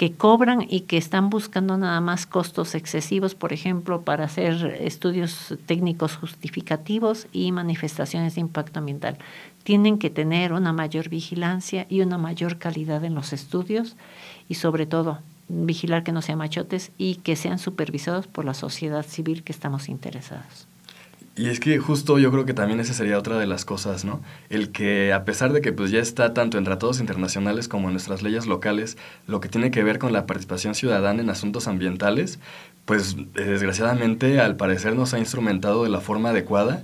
que 0.01 0.13
cobran 0.13 0.67
y 0.67 0.81
que 0.81 0.97
están 0.97 1.29
buscando 1.29 1.77
nada 1.77 2.01
más 2.01 2.27
costos 2.27 2.75
excesivos, 2.75 3.35
por 3.35 3.53
ejemplo, 3.53 4.01
para 4.01 4.25
hacer 4.25 4.79
estudios 4.81 5.55
técnicos 5.67 6.17
justificativos 6.17 7.27
y 7.33 7.53
manifestaciones 7.53 8.35
de 8.35 8.41
impacto 8.41 8.79
ambiental. 8.79 9.19
Tienen 9.63 9.99
que 9.99 10.09
tener 10.09 10.55
una 10.55 10.73
mayor 10.73 11.11
vigilancia 11.11 11.85
y 11.91 12.01
una 12.01 12.17
mayor 12.17 12.57
calidad 12.57 13.05
en 13.05 13.15
los 13.15 13.35
estudios 13.35 13.95
y 14.51 14.57
sobre 14.57 14.85
todo 14.85 15.21
vigilar 15.49 16.03
que 16.03 16.13
no 16.13 16.23
sean 16.23 16.39
machotes 16.39 16.91
y 16.99 17.17
que 17.17 17.37
sean 17.37 17.59
supervisados 17.59 18.27
por 18.27 18.45
la 18.45 18.53
sociedad 18.53 19.07
civil 19.07 19.43
que 19.43 19.53
estamos 19.53 19.89
interesados. 19.89 20.67
Y 21.37 21.49
es 21.49 21.61
que 21.61 21.79
justo 21.79 22.19
yo 22.19 22.33
creo 22.33 22.45
que 22.45 22.53
también 22.53 22.81
esa 22.81 22.93
sería 22.93 23.17
otra 23.17 23.39
de 23.39 23.47
las 23.47 23.65
cosas, 23.65 24.05
¿no? 24.05 24.21
El 24.51 24.73
que 24.73 25.13
a 25.13 25.25
pesar 25.25 25.53
de 25.53 25.61
que 25.61 25.73
pues 25.73 25.93
ya 25.93 26.01
está 26.01 26.35
tanto 26.35 26.59
en 26.59 26.65
tratados 26.65 26.99
internacionales 26.99 27.69
como 27.69 27.87
en 27.87 27.95
nuestras 27.95 28.23
leyes 28.23 28.47
locales, 28.47 28.99
lo 29.29 29.41
que 29.41 29.49
tiene 29.49 29.71
que 29.71 29.85
ver 29.85 30.01
con 30.01 30.13
la 30.13 30.27
participación 30.27 30.75
ciudadana 30.75 31.23
en 31.23 31.31
asuntos 31.31 31.69
ambientales, 31.69 32.41
pues 32.85 33.17
eh, 33.37 33.43
desgraciadamente 33.45 34.41
al 34.41 34.57
parecer 34.57 34.97
no 34.97 35.07
se 35.07 35.17
ha 35.17 35.19
instrumentado 35.21 35.85
de 35.85 35.91
la 35.91 36.01
forma 36.01 36.31
adecuada 36.31 36.83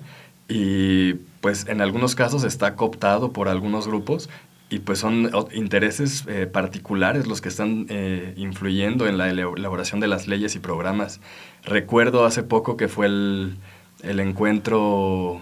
y 0.48 1.14
pues 1.40 1.66
en 1.66 1.80
algunos 1.80 2.14
casos 2.14 2.44
está 2.44 2.76
cooptado 2.76 3.32
por 3.32 3.48
algunos 3.48 3.88
grupos 3.88 4.28
y 4.68 4.80
pues 4.80 4.98
son 4.98 5.30
intereses 5.52 6.24
eh, 6.26 6.46
particulares 6.46 7.26
los 7.26 7.40
que 7.40 7.48
están 7.48 7.86
eh, 7.88 8.34
influyendo 8.36 9.06
en 9.06 9.16
la 9.16 9.30
elaboración 9.30 10.00
de 10.00 10.08
las 10.08 10.26
leyes 10.26 10.56
y 10.56 10.58
programas. 10.58 11.20
Recuerdo 11.64 12.24
hace 12.24 12.42
poco 12.42 12.76
que 12.76 12.88
fue 12.88 13.06
el 13.06 13.56
el 14.02 14.20
encuentro 14.20 15.40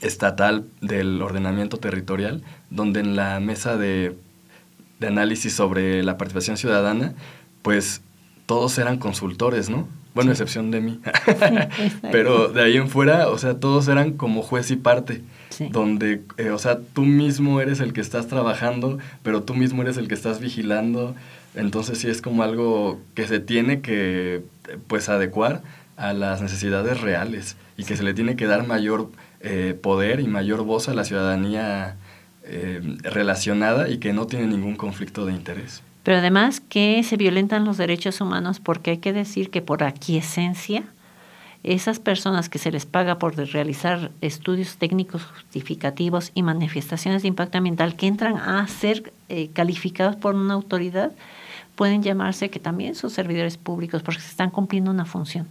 estatal 0.00 0.66
del 0.80 1.20
ordenamiento 1.22 1.78
territorial, 1.78 2.42
donde 2.70 3.00
en 3.00 3.16
la 3.16 3.40
mesa 3.40 3.76
de, 3.76 4.16
análisis 5.00 5.54
sobre 5.54 6.02
la 6.02 6.16
participación 6.16 6.56
ciudadana, 6.56 7.14
pues 7.62 8.02
todos 8.46 8.78
eran 8.78 8.98
consultores, 8.98 9.70
¿no? 9.70 9.88
Bueno, 10.14 10.32
excepción 10.32 10.70
de 10.70 10.80
mí. 10.80 11.00
Pero 12.12 12.48
de 12.48 12.62
ahí 12.62 12.76
en 12.76 12.88
fuera, 12.88 13.28
o 13.28 13.38
sea, 13.38 13.60
todos 13.60 13.88
eran 13.88 14.12
como 14.12 14.42
juez 14.42 14.70
y 14.70 14.76
parte. 14.76 15.22
Donde, 15.70 16.22
eh, 16.36 16.50
o 16.50 16.58
sea, 16.58 16.78
tú 16.80 17.02
mismo 17.02 17.60
eres 17.60 17.80
el 17.80 17.92
que 17.92 18.00
estás 18.00 18.28
trabajando, 18.28 18.98
pero 19.22 19.42
tú 19.42 19.54
mismo 19.54 19.82
eres 19.82 19.96
el 19.96 20.08
que 20.08 20.14
estás 20.14 20.40
vigilando. 20.40 21.14
Entonces 21.54 21.98
sí 21.98 22.08
es 22.08 22.22
como 22.22 22.42
algo 22.42 23.00
que 23.14 23.26
se 23.26 23.40
tiene 23.40 23.80
que, 23.80 24.42
pues, 24.86 25.08
adecuar 25.08 25.62
a 25.96 26.12
las 26.12 26.40
necesidades 26.40 27.00
reales 27.00 27.56
y 27.76 27.84
que 27.84 27.96
se 27.96 28.02
le 28.02 28.14
tiene 28.14 28.36
que 28.36 28.46
dar 28.46 28.66
mayor 28.66 29.10
eh, 29.40 29.76
poder 29.80 30.20
y 30.20 30.28
mayor 30.28 30.62
voz 30.62 30.88
a 30.88 30.94
la 30.94 31.04
ciudadanía 31.04 31.96
eh, 32.44 32.80
relacionada 33.02 33.88
y 33.88 33.98
que 33.98 34.12
no 34.12 34.26
tiene 34.26 34.46
ningún 34.46 34.76
conflicto 34.76 35.26
de 35.26 35.32
interés. 35.32 35.82
Pero 36.02 36.18
además 36.18 36.60
que 36.60 37.02
se 37.02 37.16
violentan 37.16 37.64
los 37.64 37.76
derechos 37.76 38.20
humanos 38.20 38.60
porque 38.60 38.92
hay 38.92 38.98
que 38.98 39.12
decir 39.12 39.50
que 39.50 39.60
por 39.60 39.82
aquiescencia, 39.84 40.84
esas 41.64 41.98
personas 41.98 42.48
que 42.48 42.58
se 42.58 42.70
les 42.70 42.86
paga 42.86 43.18
por 43.18 43.36
realizar 43.36 44.10
estudios 44.20 44.76
técnicos 44.76 45.24
justificativos 45.24 46.30
y 46.34 46.42
manifestaciones 46.42 47.22
de 47.22 47.28
impacto 47.28 47.58
ambiental 47.58 47.96
que 47.96 48.06
entran 48.06 48.36
a 48.36 48.66
ser 48.68 49.12
eh, 49.28 49.50
calificados 49.52 50.16
por 50.16 50.34
una 50.34 50.54
autoridad, 50.54 51.12
pueden 51.74 52.02
llamarse 52.02 52.50
que 52.50 52.58
también 52.58 52.94
son 52.94 53.10
servidores 53.10 53.56
públicos 53.56 54.02
porque 54.02 54.20
se 54.20 54.30
están 54.30 54.50
cumpliendo 54.50 54.90
una 54.90 55.04
función 55.04 55.46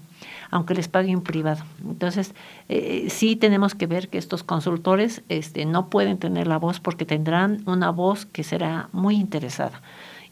aunque 0.50 0.74
les 0.74 0.88
pague 0.88 1.16
privado. 1.20 1.64
Entonces, 1.86 2.34
eh, 2.70 3.08
sí 3.10 3.36
tenemos 3.36 3.76
que 3.76 3.88
ver 3.88 4.10
que 4.10 4.18
estos 4.18 4.44
consultores 4.44 5.22
este, 5.30 5.66
no 5.66 5.90
pueden 5.90 6.18
tener 6.18 6.48
la 6.48 6.58
voz 6.58 6.80
porque 6.80 7.06
tendrán 7.06 7.64
una 7.66 7.90
voz 7.90 8.26
que 8.26 8.44
será 8.44 8.90
muy 8.92 9.16
interesada. 9.16 9.82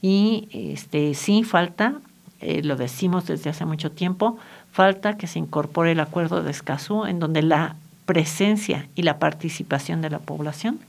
Y 0.01 0.47
este, 0.51 1.13
sí 1.13 1.43
falta, 1.43 1.95
eh, 2.39 2.61
lo 2.63 2.75
decimos 2.75 3.25
desde 3.27 3.49
hace 3.49 3.65
mucho 3.65 3.91
tiempo, 3.91 4.37
falta 4.75 5.15
que 5.15 5.25
se 5.25 5.39
incorpore 5.39 5.93
el 5.93 6.01
acuerdo 6.01 6.43
de 6.43 6.51
Escazú, 6.51 7.05
en 7.05 7.19
donde 7.19 7.41
la 7.41 7.77
presencia 8.05 8.89
y 8.93 9.03
la 9.03 9.19
participación 9.19 10.01
de 10.01 10.09
la 10.09 10.19
población 10.19 10.81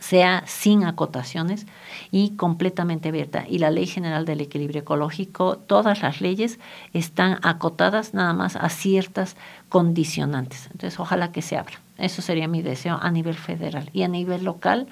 sea 0.00 0.42
sin 0.46 0.84
acotaciones 0.84 1.66
y 2.10 2.36
completamente 2.36 3.08
abierta. 3.08 3.46
Y 3.48 3.56
la 3.56 3.70
Ley 3.70 3.86
General 3.86 4.26
del 4.26 4.42
Equilibrio 4.42 4.82
Ecológico, 4.82 5.56
todas 5.56 6.02
las 6.02 6.20
leyes 6.20 6.58
están 6.92 7.38
acotadas 7.42 8.12
nada 8.12 8.34
más 8.34 8.54
a 8.54 8.68
ciertas 8.68 9.34
condicionantes. 9.70 10.66
Entonces, 10.66 11.00
ojalá 11.00 11.32
que 11.32 11.40
se 11.40 11.56
abra. 11.56 11.80
Eso 11.96 12.20
sería 12.20 12.48
mi 12.48 12.60
deseo 12.60 12.98
a 13.00 13.10
nivel 13.10 13.36
federal. 13.36 13.88
Y 13.94 14.02
a 14.02 14.08
nivel 14.08 14.44
local, 14.44 14.88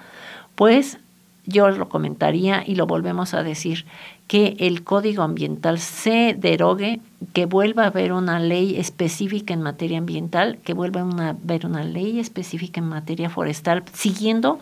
pues 0.54 0.97
yo 1.45 1.69
lo 1.69 1.90
comentaría 1.90 2.64
y 2.66 2.75
lo 2.76 2.87
volvemos 2.87 3.35
a 3.35 3.43
decir, 3.43 3.85
que 4.26 4.57
el 4.59 4.85
código 4.85 5.23
ambiental 5.23 5.78
se 5.78 6.35
derogue, 6.38 7.00
que 7.35 7.45
vuelva 7.45 7.85
a 7.85 7.87
haber 7.88 8.12
una 8.12 8.38
ley 8.38 8.76
específica 8.76 9.52
en 9.52 9.61
materia 9.61 9.99
ambiental, 9.99 10.59
que 10.64 10.73
vuelva 10.73 11.02
a 11.02 11.28
haber 11.31 11.66
una 11.66 11.85
ley 11.85 12.19
específica 12.19 12.81
en 12.81 12.88
materia 12.88 13.28
forestal, 13.28 13.85
siguiendo 13.93 14.59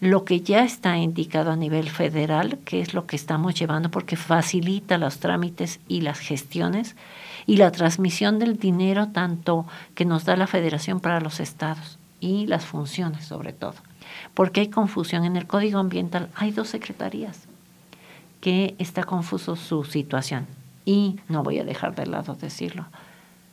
lo 0.00 0.24
que 0.24 0.42
ya 0.42 0.62
está 0.62 0.98
indicado 0.98 1.50
a 1.50 1.56
nivel 1.56 1.88
federal, 1.88 2.58
que 2.64 2.80
es 2.80 2.92
lo 2.92 3.06
que 3.06 3.16
estamos 3.16 3.54
llevando 3.54 3.90
porque 3.90 4.16
facilita 4.16 4.98
los 4.98 5.18
trámites 5.18 5.80
y 5.88 6.02
las 6.02 6.18
gestiones 6.18 6.94
y 7.46 7.56
la 7.56 7.72
transmisión 7.72 8.38
del 8.38 8.58
dinero 8.58 9.08
tanto 9.08 9.66
que 9.94 10.04
nos 10.04 10.26
da 10.26 10.36
la 10.36 10.46
federación 10.46 11.00
para 11.00 11.20
los 11.20 11.40
estados 11.40 11.98
y 12.20 12.46
las 12.46 12.66
funciones 12.66 13.24
sobre 13.24 13.52
todo 13.52 13.74
porque 14.34 14.60
hay 14.60 14.68
confusión. 14.68 15.24
En 15.24 15.36
el 15.36 15.46
Código 15.46 15.78
Ambiental 15.78 16.28
hay 16.34 16.50
dos 16.50 16.68
secretarías 16.68 17.48
está 18.78 19.04
confuso 19.04 19.56
su 19.56 19.84
situación. 19.84 20.46
Y 20.84 21.16
no 21.28 21.42
voy 21.42 21.58
a 21.58 21.64
dejar 21.64 21.94
de 21.94 22.06
lado 22.06 22.34
decirlo. 22.34 22.86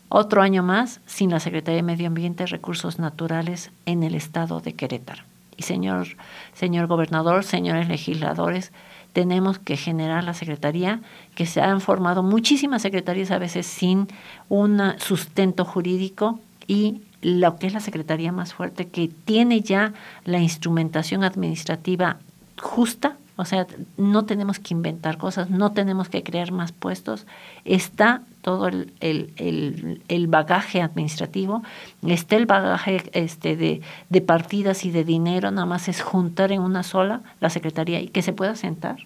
Otro 0.10 0.42
año 0.42 0.64
más 0.64 1.02
sin 1.06 1.32
la 1.32 1.40
Secretaría 1.40 1.78
de 1.78 1.84
Medio 1.84 2.08
Ambiente 2.08 2.44
y 2.44 2.48
Recursos 2.48 3.00
Naturales 3.00 3.72
en 3.86 4.04
el 4.04 4.16
estado 4.16 4.62
de 4.62 4.74
Querétaro. 4.74 5.24
Y 5.58 5.64
señor, 5.64 6.08
señor 6.54 6.88
gobernador, 6.88 7.44
señores 7.44 7.88
legisladores, 7.88 8.72
tenemos 9.14 9.60
que 9.60 9.78
generar 9.78 10.24
la 10.24 10.34
secretaría, 10.34 11.00
que 11.36 11.46
se 11.46 11.62
han 11.62 11.80
formado 11.80 12.22
muchísimas 12.22 12.82
secretarías 12.82 13.32
a 13.32 13.38
veces 13.38 13.66
sin 13.66 14.08
un 14.50 14.82
sustento 14.98 15.64
jurídico 15.64 16.40
y 16.68 17.02
lo 17.22 17.56
que 17.58 17.68
es 17.68 17.74
la 17.74 17.80
Secretaría 17.80 18.32
más 18.32 18.54
fuerte, 18.54 18.88
que 18.88 19.08
tiene 19.08 19.62
ya 19.62 19.94
la 20.26 20.40
instrumentación 20.40 21.24
administrativa 21.24 22.18
justa, 22.62 23.18
o 23.36 23.46
sea, 23.46 23.68
no 23.98 24.26
tenemos 24.26 24.60
que 24.60 24.74
inventar 24.74 25.18
cosas, 25.18 25.50
no 25.50 25.72
tenemos 25.72 26.10
que 26.10 26.24
crear 26.24 26.52
más 26.52 26.72
puestos, 26.72 27.26
está 27.66 28.22
todo 28.42 28.68
el, 28.68 28.94
el, 29.00 30.02
el, 30.08 30.28
bagaje 30.28 30.82
administrativo, 30.82 31.64
está 32.06 32.36
el 32.36 32.46
bagaje 32.46 33.04
este, 33.14 33.56
de, 33.56 33.82
de 34.10 34.22
partidas 34.22 34.86
y 34.86 34.92
de 34.92 35.04
dinero, 35.04 35.52
nada 35.52 35.66
más 35.66 35.88
es 35.88 36.02
juntar 36.02 36.52
en 36.52 36.62
una 36.62 36.84
sola 36.84 37.22
la 37.40 37.50
Secretaría 37.50 38.00
y 38.02 38.08
que 38.08 38.22
se 38.22 38.34
pueda 38.34 38.56
sentar 38.56 39.06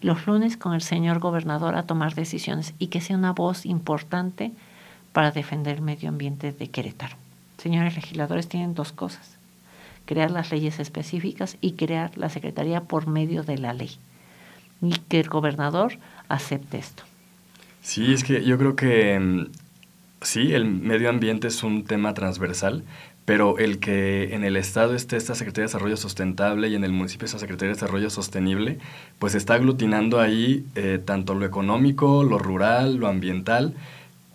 los 0.00 0.26
lunes 0.26 0.56
con 0.56 0.74
el 0.74 0.82
señor 0.82 1.18
gobernador 1.18 1.76
a 1.76 1.84
tomar 1.84 2.14
decisiones 2.14 2.74
y 2.78 2.88
que 2.88 3.00
sea 3.00 3.16
una 3.16 3.32
voz 3.32 3.64
importante 3.64 4.52
para 5.12 5.30
defender 5.30 5.76
el 5.76 5.82
medio 5.82 6.10
ambiente 6.10 6.52
de 6.52 6.68
Querétaro 6.68 7.16
señores 7.64 7.94
legisladores, 7.94 8.46
tienen 8.46 8.74
dos 8.74 8.92
cosas. 8.92 9.38
Crear 10.04 10.30
las 10.30 10.50
leyes 10.50 10.80
específicas 10.80 11.56
y 11.60 11.72
crear 11.72 12.16
la 12.16 12.28
Secretaría 12.28 12.82
por 12.82 13.06
medio 13.06 13.42
de 13.42 13.58
la 13.58 13.72
ley. 13.72 13.90
Y 14.82 14.92
que 15.08 15.20
el 15.20 15.28
gobernador 15.28 15.98
acepte 16.28 16.78
esto. 16.78 17.04
Sí, 17.80 18.12
es 18.12 18.24
que 18.24 18.44
yo 18.44 18.58
creo 18.58 18.76
que 18.76 19.18
mm, 19.18 19.46
sí, 20.22 20.52
el 20.54 20.64
medio 20.64 21.10
ambiente 21.10 21.48
es 21.48 21.62
un 21.62 21.84
tema 21.84 22.14
transversal, 22.14 22.82
pero 23.24 23.58
el 23.58 23.78
que 23.78 24.34
en 24.34 24.44
el 24.44 24.56
Estado 24.56 24.94
esté 24.94 25.16
esta 25.16 25.34
Secretaría 25.34 25.62
de 25.62 25.68
Desarrollo 25.68 25.96
Sustentable 25.96 26.68
y 26.68 26.74
en 26.74 26.84
el 26.84 26.92
municipio 26.92 27.24
esta 27.24 27.38
Secretaría 27.38 27.68
de 27.68 27.74
Desarrollo 27.74 28.10
Sostenible, 28.10 28.78
pues 29.18 29.34
está 29.34 29.54
aglutinando 29.54 30.20
ahí 30.20 30.66
eh, 30.74 31.00
tanto 31.02 31.34
lo 31.34 31.46
económico, 31.46 32.22
lo 32.24 32.38
rural, 32.38 32.96
lo 32.96 33.08
ambiental, 33.08 33.74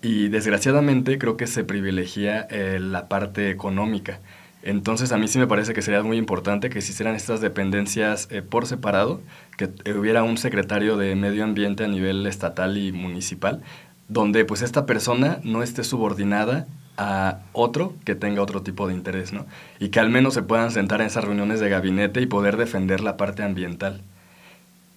y 0.01 0.29
desgraciadamente 0.29 1.17
creo 1.17 1.37
que 1.37 1.45
se 1.45 1.63
privilegia 1.63 2.47
eh, 2.49 2.79
la 2.79 3.07
parte 3.07 3.49
económica. 3.49 4.19
Entonces 4.61 5.11
a 5.11 5.17
mí 5.17 5.27
sí 5.27 5.39
me 5.39 5.47
parece 5.47 5.73
que 5.73 5.81
sería 5.81 6.03
muy 6.03 6.17
importante 6.17 6.69
que 6.69 6.79
existieran 6.79 7.15
estas 7.15 7.39
dependencias 7.39 8.27
eh, 8.29 8.41
por 8.41 8.65
separado, 8.65 9.21
que 9.57 9.69
hubiera 9.93 10.23
un 10.23 10.37
secretario 10.37 10.97
de 10.97 11.15
medio 11.15 11.43
ambiente 11.43 11.85
a 11.85 11.87
nivel 11.87 12.25
estatal 12.27 12.77
y 12.77 12.91
municipal, 12.91 13.61
donde 14.09 14.43
pues 14.43 14.61
esta 14.61 14.85
persona 14.85 15.39
no 15.43 15.63
esté 15.63 15.83
subordinada 15.83 16.67
a 16.97 17.39
otro 17.53 17.93
que 18.03 18.15
tenga 18.15 18.41
otro 18.41 18.61
tipo 18.61 18.87
de 18.87 18.93
interés, 18.93 19.31
¿no? 19.31 19.45
Y 19.79 19.89
que 19.89 20.01
al 20.01 20.09
menos 20.09 20.33
se 20.33 20.41
puedan 20.41 20.71
sentar 20.71 20.99
en 20.99 21.07
esas 21.07 21.23
reuniones 21.23 21.61
de 21.61 21.69
gabinete 21.69 22.19
y 22.19 22.25
poder 22.25 22.57
defender 22.57 22.99
la 22.99 23.15
parte 23.15 23.43
ambiental. 23.43 24.01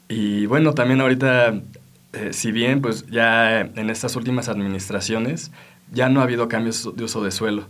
Y 0.09 0.47
bueno, 0.47 0.75
también 0.75 1.01
ahorita, 1.01 1.55
eh, 2.13 2.33
si 2.33 2.51
bien 2.51 2.83
pues 2.83 3.07
ya 3.07 3.61
en 3.61 3.89
estas 3.89 4.17
últimas 4.17 4.49
administraciones 4.49 5.53
ya 5.93 6.09
no 6.09 6.21
ha 6.21 6.25
habido 6.25 6.49
cambios 6.49 6.97
de 6.97 7.05
uso 7.05 7.23
de 7.23 7.31
suelo, 7.31 7.67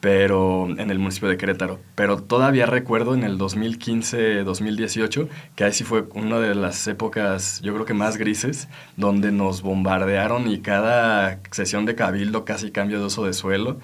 pero 0.00 0.68
en 0.70 0.90
el 0.90 0.98
municipio 0.98 1.28
de 1.28 1.36
Querétaro. 1.36 1.78
Pero 1.94 2.22
todavía 2.22 2.66
recuerdo 2.66 3.14
en 3.14 3.22
el 3.22 3.38
2015-2018, 3.38 5.28
que 5.54 5.64
ahí 5.64 5.72
sí 5.72 5.84
fue 5.84 6.04
una 6.14 6.40
de 6.40 6.54
las 6.54 6.86
épocas, 6.88 7.60
yo 7.60 7.74
creo 7.74 7.84
que 7.84 7.94
más 7.94 8.16
grises, 8.16 8.68
donde 8.96 9.30
nos 9.30 9.62
bombardearon 9.62 10.50
y 10.50 10.60
cada 10.60 11.40
sesión 11.50 11.84
de 11.84 11.94
cabildo 11.94 12.44
casi 12.44 12.70
cambio 12.70 12.98
de 12.98 13.06
uso 13.06 13.24
de 13.24 13.34
suelo. 13.34 13.78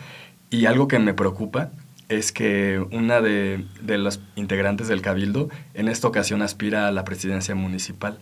Y 0.51 0.67
algo 0.67 0.89
que 0.89 0.99
me 0.99 1.13
preocupa 1.13 1.71
es 2.09 2.33
que 2.33 2.83
una 2.93 3.21
de, 3.21 3.67
de 3.83 3.99
los 3.99 4.21
integrantes 4.37 4.89
del 4.89 5.03
cabildo 5.03 5.51
en 5.75 5.89
esta 5.89 6.09
ocasión 6.09 6.41
aspira 6.41 6.89
a 6.89 6.93
la 6.93 7.05
presidencia 7.05 7.55
municipal 7.55 8.19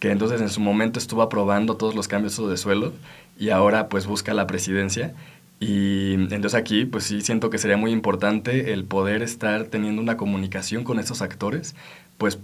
que 0.00 0.10
entonces 0.10 0.40
en 0.40 0.48
su 0.48 0.60
momento 0.60 0.98
estuvo 0.98 1.20
aprobando 1.20 1.76
todos 1.76 1.94
los 1.94 2.08
cambios 2.08 2.36
de 2.48 2.56
suelo 2.56 2.94
y 3.38 3.50
ahora 3.50 3.88
pues 3.90 4.06
busca 4.06 4.32
la 4.32 4.46
presidencia 4.46 5.14
y 5.60 6.14
entonces 6.14 6.54
aquí, 6.54 6.86
pues 6.86 7.04
sí 7.04 7.20
siento 7.20 7.50
que 7.50 7.58
sería 7.58 7.76
muy 7.76 7.92
importante 7.92 8.72
el 8.72 8.84
poder 8.84 9.22
estar 9.22 9.64
teniendo 9.64 10.00
una 10.00 10.16
comunicación 10.16 10.84
con 10.84 10.98
esos 10.98 11.20
actores, 11.20 11.76
pues 12.16 12.38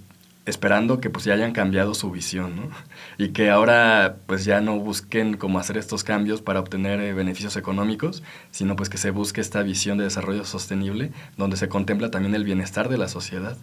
esperando 0.45 1.01
que 1.01 1.09
pues 1.09 1.25
ya 1.25 1.33
hayan 1.33 1.53
cambiado 1.53 1.95
su 1.95 2.11
visión, 2.11 2.57
¿no? 2.57 2.69
Y 3.19 3.31
que 3.31 3.51
ahora 3.51 4.19
pues 4.27 4.45
ya 4.45 4.61
no 4.61 4.79
busquen 4.79 5.39
cómo 5.39 5.59
hacer 5.59 5.79
estos 5.79 6.05
cambios 6.05 6.43
para 6.43 6.61
obtener 6.61 7.01
eh, 7.01 7.15
beneficios 7.15 7.57
económicos, 7.57 8.23
sino 8.51 8.77
pues 8.77 8.91
que 8.91 8.99
se 8.99 9.11
busque 9.11 9.41
esta 9.41 9.63
visión 9.63 9.97
de 9.97 10.05
desarrollo 10.05 10.45
sostenible 10.45 11.11
donde 11.39 11.57
se 11.57 11.69
contempla 11.71 12.11
también 12.11 12.35
el 12.35 12.45
bienestar 12.45 12.91
de 12.91 12.99
la 12.99 13.09
sociedad. 13.09 13.57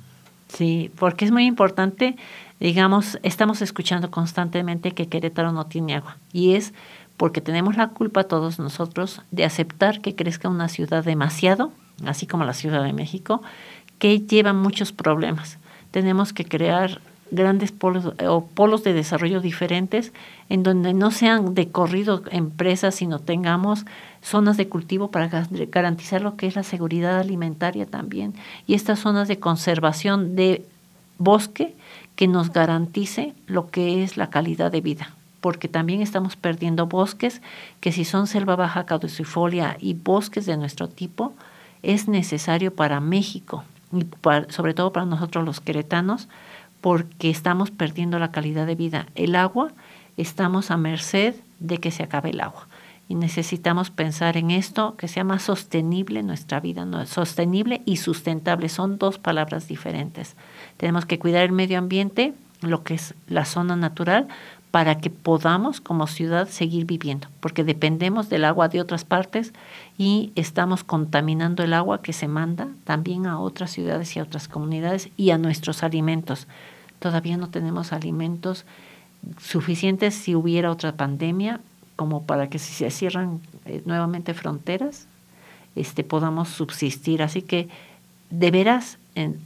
Sí, 0.47 0.91
porque 0.97 1.25
es 1.25 1.31
muy 1.31 1.45
importante, 1.45 2.15
digamos, 2.59 3.17
estamos 3.23 3.61
escuchando 3.61 4.11
constantemente 4.11 4.91
que 4.91 5.07
Querétaro 5.07 5.51
no 5.51 5.65
tiene 5.65 5.95
agua 5.95 6.17
y 6.31 6.55
es 6.55 6.73
porque 7.17 7.41
tenemos 7.41 7.77
la 7.77 7.89
culpa 7.89 8.23
todos 8.23 8.59
nosotros 8.59 9.21
de 9.31 9.45
aceptar 9.45 10.01
que 10.01 10.15
crezca 10.15 10.49
una 10.49 10.67
ciudad 10.67 11.03
demasiado, 11.03 11.71
así 12.05 12.27
como 12.27 12.43
la 12.43 12.53
Ciudad 12.53 12.83
de 12.83 12.93
México, 12.93 13.41
que 13.99 14.19
lleva 14.19 14.53
muchos 14.53 14.91
problemas. 14.91 15.59
Tenemos 15.91 16.33
que 16.33 16.45
crear 16.45 17.01
grandes 17.31 17.71
polos 17.71 18.13
o 18.27 18.45
polos 18.45 18.83
de 18.83 18.93
desarrollo 18.93 19.41
diferentes 19.41 20.13
en 20.49 20.61
donde 20.61 20.93
no 20.93 21.09
sean 21.09 21.55
de 21.55 21.69
corrido 21.69 22.23
empresas, 22.29 22.95
sino 22.95 23.19
tengamos 23.19 23.85
zonas 24.21 24.55
de 24.57 24.67
cultivo 24.69 25.09
para 25.09 25.27
garantizar 25.27 26.21
lo 26.21 26.35
que 26.35 26.47
es 26.47 26.55
la 26.55 26.63
seguridad 26.63 27.19
alimentaria 27.19 27.85
también 27.85 28.33
y 28.67 28.75
estas 28.75 28.99
zonas 28.99 29.27
de 29.27 29.39
conservación 29.39 30.35
de 30.35 30.65
bosque 31.17 31.75
que 32.15 32.27
nos 32.27 32.51
garantice 32.51 33.33
lo 33.47 33.69
que 33.69 34.03
es 34.03 34.15
la 34.15 34.29
calidad 34.29 34.71
de 34.71 34.81
vida 34.81 35.15
porque 35.43 35.67
también 35.67 36.01
estamos 36.01 36.37
perdiendo 36.37 36.87
bosques 36.87 37.41
que 37.81 37.91
si 37.91 38.05
son 38.05 38.27
selva 38.27 38.55
baja 38.55 38.85
caducifolia 38.85 39.75
y 39.77 39.93
bosques 39.93 40.45
de 40.45 40.55
nuestro 40.55 40.87
tipo, 40.87 41.33
es 41.81 42.07
necesario 42.07 42.73
para 42.73 43.01
México 43.01 43.65
y 43.91 44.05
sobre 44.47 44.73
todo 44.73 44.93
para 44.93 45.05
nosotros 45.05 45.43
los 45.43 45.59
queretanos, 45.59 46.29
porque 46.79 47.29
estamos 47.29 47.71
perdiendo 47.71 48.19
la 48.19 48.31
calidad 48.31 48.65
de 48.65 48.75
vida. 48.75 49.07
El 49.15 49.35
agua, 49.35 49.73
estamos 50.15 50.71
a 50.71 50.77
merced 50.77 51.35
de 51.59 51.77
que 51.77 51.91
se 51.91 52.03
acabe 52.03 52.29
el 52.29 52.39
agua. 52.39 52.69
Y 53.09 53.15
necesitamos 53.15 53.89
pensar 53.89 54.37
en 54.37 54.49
esto, 54.49 54.95
que 54.95 55.09
sea 55.09 55.25
más 55.25 55.43
sostenible 55.43 56.23
nuestra 56.23 56.61
vida. 56.61 56.85
No, 56.85 57.05
sostenible 57.05 57.81
y 57.85 57.97
sustentable 57.97 58.69
son 58.69 58.97
dos 58.97 59.19
palabras 59.19 59.67
diferentes. 59.67 60.37
Tenemos 60.77 61.05
que 61.05 61.19
cuidar 61.19 61.43
el 61.43 61.51
medio 61.51 61.79
ambiente, 61.79 62.33
lo 62.61 62.85
que 62.85 62.93
es 62.93 63.13
la 63.27 63.43
zona 63.43 63.75
natural, 63.75 64.29
para 64.73 64.97
que 64.97 65.11
podamos 65.11 65.81
como 65.81 66.07
ciudad 66.07 66.49
seguir 66.49 66.85
viviendo, 66.87 67.27
porque 67.41 67.63
dependemos 67.63 68.27
del 68.29 68.43
agua 68.43 68.69
de 68.69 68.81
otras 68.81 69.05
partes 69.05 69.53
y 69.99 70.31
estamos 70.33 70.83
contaminando 70.83 71.61
el 71.61 71.73
agua 71.73 72.01
que 72.01 72.11
se 72.11 72.27
manda 72.27 72.69
también 72.83 73.27
a 73.27 73.39
otras 73.39 73.69
ciudades 73.69 74.15
y 74.15 74.19
a 74.19 74.23
otras 74.23 74.47
comunidades 74.47 75.09
y 75.15 75.29
a 75.29 75.37
nuestros 75.37 75.83
alimentos. 75.83 76.47
Todavía 76.97 77.37
no 77.37 77.49
tenemos 77.51 77.93
alimentos 77.93 78.65
suficientes 79.39 80.15
si 80.15 80.33
hubiera 80.33 80.71
otra 80.71 80.93
pandemia 80.93 81.59
como 81.95 82.23
para 82.23 82.49
que 82.49 82.57
si 82.57 82.73
se 82.73 82.89
cierran 82.89 83.41
eh, 83.65 83.83
nuevamente 83.85 84.33
fronteras, 84.33 85.05
este, 85.75 86.03
podamos 86.03 86.49
subsistir. 86.49 87.21
Así 87.21 87.43
que 87.43 87.69
de 88.31 88.49
veras 88.49 88.97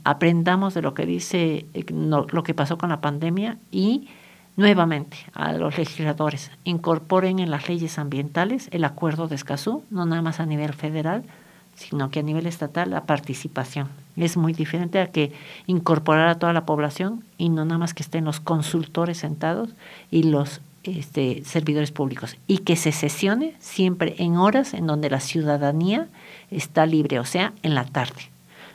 aprendamos 0.04 0.72
de 0.72 0.80
lo 0.80 0.94
que 0.94 1.04
dice 1.04 1.66
eh, 1.74 1.84
lo 1.90 2.42
que 2.42 2.54
pasó 2.54 2.78
con 2.78 2.88
la 2.88 3.02
pandemia 3.02 3.58
y 3.70 4.08
nuevamente 4.58 5.16
a 5.34 5.52
los 5.52 5.78
legisladores 5.78 6.50
incorporen 6.64 7.38
en 7.38 7.50
las 7.50 7.68
leyes 7.68 7.96
ambientales 7.96 8.68
el 8.72 8.84
acuerdo 8.84 9.28
de 9.28 9.36
Escazú, 9.36 9.84
no 9.88 10.04
nada 10.04 10.20
más 10.20 10.40
a 10.40 10.46
nivel 10.46 10.74
federal, 10.74 11.22
sino 11.76 12.10
que 12.10 12.18
a 12.18 12.22
nivel 12.24 12.44
estatal 12.44 12.90
la 12.90 13.04
participación. 13.04 13.88
Es 14.16 14.36
muy 14.36 14.52
diferente 14.52 15.00
a 15.00 15.12
que 15.12 15.32
incorporar 15.68 16.28
a 16.28 16.40
toda 16.40 16.52
la 16.52 16.66
población 16.66 17.22
y 17.38 17.50
no 17.50 17.64
nada 17.64 17.78
más 17.78 17.94
que 17.94 18.02
estén 18.02 18.24
los 18.24 18.40
consultores 18.40 19.18
sentados 19.18 19.70
y 20.10 20.24
los 20.24 20.60
este, 20.82 21.44
servidores 21.44 21.92
públicos. 21.92 22.36
Y 22.48 22.58
que 22.58 22.74
se 22.74 22.90
sesione 22.90 23.54
siempre 23.60 24.16
en 24.18 24.38
horas 24.38 24.74
en 24.74 24.88
donde 24.88 25.08
la 25.08 25.20
ciudadanía 25.20 26.08
está 26.50 26.84
libre, 26.84 27.20
o 27.20 27.24
sea, 27.24 27.52
en 27.62 27.76
la 27.76 27.84
tarde, 27.84 28.30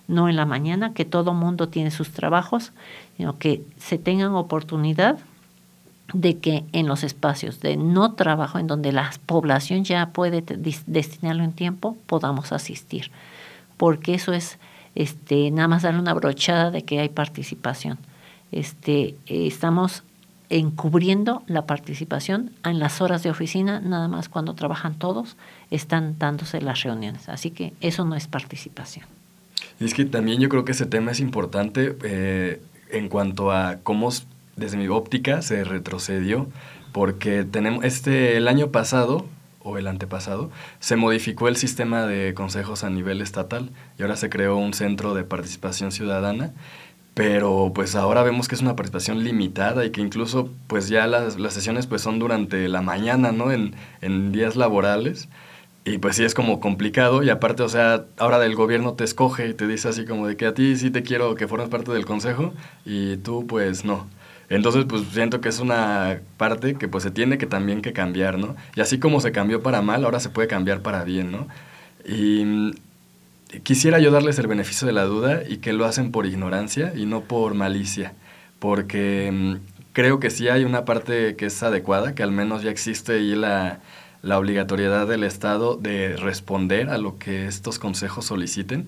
no 0.07 0.29
en 0.29 0.37
la 0.37 0.45
mañana, 0.45 0.93
que 0.93 1.03
todo 1.03 1.33
mundo 1.33 1.67
tiene 1.67 1.91
sus 1.91 2.11
trabajos, 2.11 2.71
sino 3.17 3.37
que 3.37 3.63
se 3.77 3.97
tengan 3.97 4.33
oportunidad 4.35 5.19
de 6.13 6.37
que 6.37 6.63
en 6.71 6.87
los 6.87 7.03
espacios 7.03 7.59
de 7.59 7.75
no 7.75 8.13
trabajo, 8.13 8.59
en 8.59 8.67
donde 8.67 8.91
la 8.91 9.11
población 9.25 9.83
ya 9.83 10.07
puede 10.07 10.43
destinarlo 10.85 11.43
en 11.43 11.53
tiempo, 11.53 11.97
podamos 12.05 12.51
asistir. 12.51 13.11
Porque 13.77 14.13
eso 14.13 14.33
es 14.33 14.59
este, 14.95 15.49
nada 15.51 15.67
más 15.67 15.81
darle 15.81 15.99
una 15.99 16.13
brochada 16.13 16.71
de 16.71 16.83
que 16.83 16.99
hay 16.99 17.09
participación. 17.09 17.97
Este, 18.51 19.15
estamos 19.25 20.03
encubriendo 20.49 21.41
la 21.47 21.65
participación 21.65 22.51
en 22.63 22.77
las 22.77 23.01
horas 23.01 23.23
de 23.23 23.31
oficina, 23.31 23.79
nada 23.79 24.07
más 24.07 24.29
cuando 24.29 24.53
trabajan 24.53 24.93
todos, 24.93 25.35
están 25.71 26.19
dándose 26.19 26.61
las 26.61 26.83
reuniones. 26.83 27.27
Así 27.27 27.49
que 27.49 27.73
eso 27.81 28.05
no 28.05 28.15
es 28.15 28.27
participación. 28.27 29.05
Es 29.79 29.95
que 29.95 30.05
también 30.05 30.39
yo 30.39 30.49
creo 30.49 30.63
que 30.63 30.73
ese 30.73 30.85
tema 30.85 31.11
es 31.11 31.19
importante 31.19 31.97
eh, 32.03 32.61
en 32.91 33.09
cuanto 33.09 33.51
a 33.51 33.77
cómo 33.81 34.11
desde 34.55 34.77
mi 34.77 34.87
óptica, 34.87 35.41
se 35.41 35.63
retrocedió 35.63 36.47
porque 36.91 37.43
tenemos 37.43 37.83
este 37.83 38.37
el 38.37 38.47
año 38.47 38.71
pasado 38.71 39.25
o 39.63 39.77
el 39.77 39.87
antepasado 39.87 40.51
se 40.79 40.95
modificó 40.95 41.47
el 41.47 41.55
sistema 41.55 42.05
de 42.05 42.33
consejos 42.33 42.83
a 42.83 42.89
nivel 42.89 43.21
estatal 43.21 43.71
y 43.97 44.03
ahora 44.03 44.17
se 44.17 44.29
creó 44.29 44.57
un 44.57 44.73
centro 44.73 45.13
de 45.13 45.23
participación 45.23 45.91
ciudadana 45.91 46.51
pero 47.13 47.71
pues 47.75 47.95
ahora 47.95 48.23
vemos 48.23 48.47
que 48.47 48.55
es 48.55 48.61
una 48.61 48.75
participación 48.75 49.23
limitada 49.23 49.85
y 49.85 49.91
que 49.91 50.01
incluso 50.01 50.49
pues 50.67 50.87
ya 50.89 51.05
las, 51.07 51.39
las 51.39 51.53
sesiones 51.53 51.85
pues 51.87 52.01
son 52.01 52.17
durante 52.19 52.67
la 52.69 52.81
mañana, 52.81 53.31
¿no? 53.31 53.51
En, 53.51 53.75
en 54.01 54.31
días 54.31 54.55
laborales. 54.55 55.29
Y 55.85 55.97
pues 55.99 56.15
sí 56.15 56.23
es 56.23 56.33
como 56.33 56.59
complicado 56.59 57.23
y 57.23 57.29
aparte, 57.29 57.61
o 57.63 57.69
sea, 57.69 58.05
ahora 58.17 58.39
del 58.39 58.55
gobierno 58.55 58.93
te 58.93 59.03
escoge 59.03 59.49
y 59.49 59.53
te 59.53 59.67
dice 59.67 59.89
así 59.89 60.05
como 60.05 60.27
de 60.27 60.37
que 60.37 60.45
a 60.47 60.53
ti 60.53 60.77
sí 60.77 60.89
te 60.91 61.03
quiero 61.03 61.35
que 61.35 61.47
formes 61.47 61.69
parte 61.69 61.91
del 61.91 62.05
consejo 62.05 62.53
y 62.85 63.17
tú 63.17 63.45
pues 63.47 63.85
no. 63.85 64.07
Entonces, 64.55 64.85
pues 64.87 65.03
siento 65.11 65.41
que 65.41 65.49
es 65.49 65.59
una 65.59 66.21
parte 66.37 66.75
que 66.75 66.87
pues 66.87 67.03
se 67.03 67.09
tiene 67.11 67.39
que 67.39 67.47
también 67.47 67.81
que 67.81 67.91
cambiar, 67.91 68.37
¿no? 68.37 68.55
Y 68.75 68.81
así 68.81 68.99
como 68.99 69.19
se 69.19 69.31
cambió 69.31 69.63
para 69.63 69.81
mal, 69.81 70.05
ahora 70.05 70.19
se 70.19 70.29
puede 70.29 70.47
cambiar 70.47 70.81
para 70.81 71.03
bien, 71.03 71.31
¿no? 71.31 71.47
Y 72.05 72.45
mm, 72.45 72.71
quisiera 73.63 73.99
yo 73.99 74.11
darles 74.11 74.37
el 74.37 74.47
beneficio 74.47 74.85
de 74.85 74.93
la 74.93 75.05
duda 75.05 75.41
y 75.47 75.57
que 75.57 75.73
lo 75.73 75.85
hacen 75.85 76.11
por 76.11 76.27
ignorancia 76.27 76.93
y 76.95 77.07
no 77.07 77.21
por 77.21 77.55
malicia, 77.55 78.13
porque 78.59 79.31
mm, 79.33 79.55
creo 79.93 80.19
que 80.19 80.29
sí 80.29 80.47
hay 80.49 80.65
una 80.65 80.85
parte 80.85 81.35
que 81.35 81.47
es 81.47 81.63
adecuada, 81.63 82.13
que 82.13 82.21
al 82.21 82.31
menos 82.31 82.61
ya 82.61 82.69
existe 82.69 83.13
ahí 83.13 83.33
la, 83.35 83.79
la 84.21 84.37
obligatoriedad 84.37 85.07
del 85.07 85.23
Estado 85.23 85.77
de 85.77 86.15
responder 86.15 86.89
a 86.89 86.99
lo 86.99 87.17
que 87.17 87.47
estos 87.47 87.79
consejos 87.79 88.25
soliciten 88.25 88.87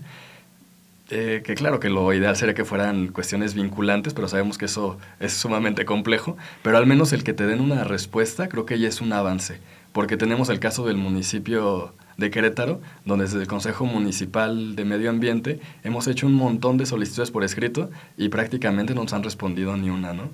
eh, 1.10 1.44
que 1.46 1.54
claro 1.54 1.80
que 1.80 1.89
lo 1.89 2.12
ideal 2.13 2.36
sería 2.36 2.56
que 2.56 2.65
fueran 2.65 3.10
cuestiones 3.10 3.54
vinculantes, 3.54 4.15
pero 4.15 4.28
sabemos 4.28 4.58
que 4.58 4.65
eso 4.65 4.98
es 5.20 5.34
sumamente 5.34 5.86
complejo, 5.86 6.36
pero 6.63 6.78
al 6.78 6.88
menos 6.88 7.13
el 7.13 7.24
que 7.24 7.34
te 7.34 7.46
den 7.46 7.62
una 7.62 7.84
respuesta 7.84 8.50
creo 8.50 8.65
que 8.65 8.80
ya 8.80 8.88
es 8.88 9.02
un 9.02 9.13
avance, 9.13 9.60
porque 9.94 10.18
tenemos 10.18 10.50
el 10.50 10.60
caso 10.60 10.86
del 10.88 10.98
municipio 10.98 11.94
de 12.18 12.32
Querétaro, 12.32 12.82
donde 13.04 13.26
desde 13.26 13.39
el 13.39 13.48
Consejo 13.48 13.86
Municipal 13.86 14.76
de 14.76 14.84
Medio 14.84 15.12
Ambiente 15.12 15.60
hemos 15.84 16.08
hecho 16.08 16.26
un 16.26 16.34
montón 16.34 16.78
de 16.78 16.88
solicitudes 16.88 17.30
por 17.30 17.44
escrito 17.44 17.91
y 18.18 18.30
prácticamente 18.30 18.96
no 18.96 19.04
nos 19.04 19.13
han 19.13 19.24
respondido 19.24 19.78
ni 19.78 19.91
una, 19.91 20.13
¿no? 20.13 20.30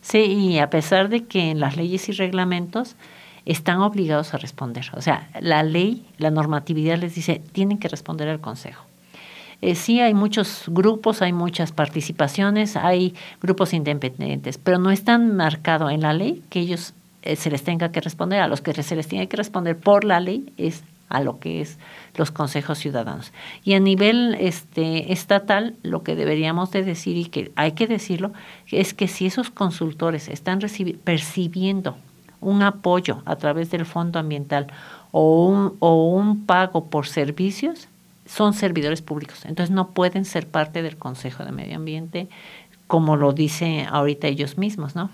Sí, 0.00 0.18
y 0.18 0.58
a 0.58 0.70
pesar 0.70 1.08
de 1.08 1.24
que 1.24 1.50
en 1.50 1.60
las 1.60 1.76
leyes 1.76 2.08
y 2.08 2.12
reglamentos 2.12 2.96
están 3.44 3.78
obligados 3.78 4.34
a 4.34 4.38
responder, 4.38 4.86
o 4.94 5.02
sea, 5.02 5.30
la 5.40 5.62
ley, 5.62 6.04
la 6.18 6.32
normatividad 6.32 6.98
les 6.98 7.14
dice, 7.14 7.40
tienen 7.52 7.78
que 7.78 7.88
responder 7.88 8.28
al 8.28 8.40
Consejo 8.40 8.85
eh, 9.62 9.74
sí 9.74 10.00
hay 10.00 10.14
muchos 10.14 10.64
grupos, 10.66 11.22
hay 11.22 11.32
muchas 11.32 11.72
participaciones, 11.72 12.76
hay 12.76 13.14
grupos 13.40 13.72
independientes, 13.72 14.58
pero 14.58 14.78
no 14.78 14.90
están 14.90 15.36
marcado 15.36 15.90
en 15.90 16.02
la 16.02 16.12
ley 16.12 16.42
que 16.50 16.60
ellos 16.60 16.92
eh, 17.22 17.36
se 17.36 17.50
les 17.50 17.64
tenga 17.64 17.90
que 17.90 18.00
responder, 18.00 18.40
a 18.40 18.48
los 18.48 18.60
que 18.60 18.82
se 18.82 18.96
les 18.96 19.08
tiene 19.08 19.28
que 19.28 19.36
responder 19.36 19.76
por 19.76 20.04
la 20.04 20.20
ley 20.20 20.52
es 20.56 20.82
a 21.08 21.20
lo 21.20 21.38
que 21.38 21.60
es 21.60 21.78
los 22.16 22.30
consejos 22.30 22.78
ciudadanos. 22.78 23.32
Y 23.64 23.74
a 23.74 23.80
nivel 23.80 24.36
este, 24.40 25.12
estatal, 25.12 25.74
lo 25.82 26.02
que 26.02 26.16
deberíamos 26.16 26.70
de 26.70 26.82
decir, 26.82 27.16
y 27.16 27.26
que 27.26 27.52
hay 27.56 27.72
que 27.72 27.86
decirlo, 27.86 28.32
es 28.70 28.94
que 28.94 29.08
si 29.08 29.26
esos 29.26 29.50
consultores 29.50 30.28
están 30.28 30.60
percibiendo 31.04 31.96
un 32.40 32.62
apoyo 32.62 33.22
a 33.24 33.36
través 33.36 33.70
del 33.70 33.86
fondo 33.86 34.18
ambiental 34.18 34.66
o 35.12 35.46
un, 35.46 35.76
o 35.78 36.10
un 36.10 36.44
pago 36.44 36.86
por 36.86 37.06
servicios, 37.06 37.88
son 38.26 38.52
servidores 38.52 39.02
públicos. 39.02 39.44
Entonces 39.44 39.74
no 39.74 39.88
pueden 39.90 40.24
ser 40.24 40.46
parte 40.46 40.82
del 40.82 40.96
Consejo 40.96 41.44
de 41.44 41.52
Medio 41.52 41.76
Ambiente, 41.76 42.28
como 42.86 43.16
lo 43.16 43.32
dicen 43.32 43.86
ahorita 43.86 44.28
ellos 44.28 44.58
mismos, 44.58 44.94
¿no? 44.94 45.10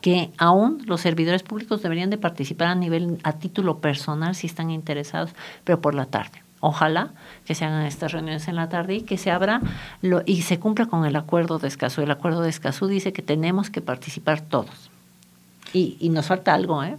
que 0.00 0.30
aún 0.38 0.82
los 0.86 1.00
servidores 1.00 1.42
públicos 1.42 1.82
deberían 1.82 2.10
de 2.10 2.18
participar 2.18 2.68
a 2.68 2.74
nivel 2.74 3.18
a 3.22 3.34
título 3.34 3.78
personal 3.78 4.34
si 4.34 4.46
están 4.46 4.70
interesados, 4.70 5.30
pero 5.64 5.80
por 5.80 5.94
la 5.94 6.06
tarde. 6.06 6.42
Ojalá 6.60 7.10
que 7.44 7.54
se 7.54 7.64
hagan 7.64 7.84
estas 7.84 8.12
reuniones 8.12 8.48
en 8.48 8.56
la 8.56 8.68
tarde 8.68 8.96
y 8.96 9.00
que 9.02 9.18
se 9.18 9.30
abra 9.30 9.60
lo, 10.00 10.22
y 10.24 10.42
se 10.42 10.58
cumpla 10.58 10.86
con 10.86 11.04
el 11.04 11.14
acuerdo 11.14 11.58
de 11.58 11.68
Escazú. 11.68 12.00
El 12.00 12.10
acuerdo 12.10 12.40
de 12.40 12.48
Escazú 12.48 12.86
dice 12.86 13.12
que 13.12 13.22
tenemos 13.22 13.70
que 13.70 13.82
participar 13.82 14.40
todos. 14.40 14.90
Y, 15.72 15.96
y 16.00 16.08
nos 16.08 16.26
falta 16.26 16.54
algo, 16.54 16.82
¿eh? 16.82 16.96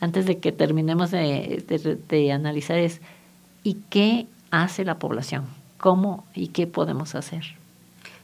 Antes 0.00 0.26
de 0.26 0.38
que 0.38 0.52
terminemos 0.52 1.10
de, 1.10 1.98
de 2.08 2.32
analizar 2.32 2.78
es, 2.78 3.00
¿y 3.62 3.74
qué 3.90 4.26
hace 4.50 4.84
la 4.84 4.98
población? 4.98 5.46
¿Cómo 5.78 6.26
y 6.34 6.48
qué 6.48 6.66
podemos 6.66 7.14
hacer? 7.14 7.56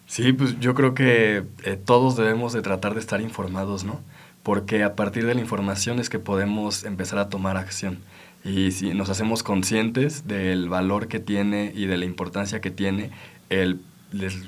Sí, 0.07 0.33
pues 0.33 0.59
yo 0.61 0.75
creo 0.75 0.95
que 0.95 1.45
eh, 1.65 1.77
todos 1.83 2.17
debemos 2.17 2.53
de 2.53 2.63
tratar 2.63 2.95
de 2.95 3.01
estar 3.01 3.21
informados, 3.21 3.85
¿no? 3.85 4.01
Porque 4.43 4.83
a 4.83 4.95
partir 4.95 5.27
de 5.27 5.35
la 5.35 5.41
información 5.41 5.99
es 5.99 6.11
que 6.11 6.19
podemos 6.19 6.85
empezar 6.85 7.19
a 7.19 7.29
tomar 7.29 7.57
acción. 7.57 7.99
Y 8.45 8.73
si 8.73 8.93
nos 8.93 9.09
hacemos 9.09 9.43
conscientes 9.43 10.29
del 10.29 10.69
valor 10.69 11.09
que 11.09 11.21
tiene 11.21 11.73
y 11.75 11.87
de 11.87 11.97
la 11.97 12.05
importancia 12.05 12.61
que 12.61 12.71
tiene 12.71 13.11
el, 13.49 13.81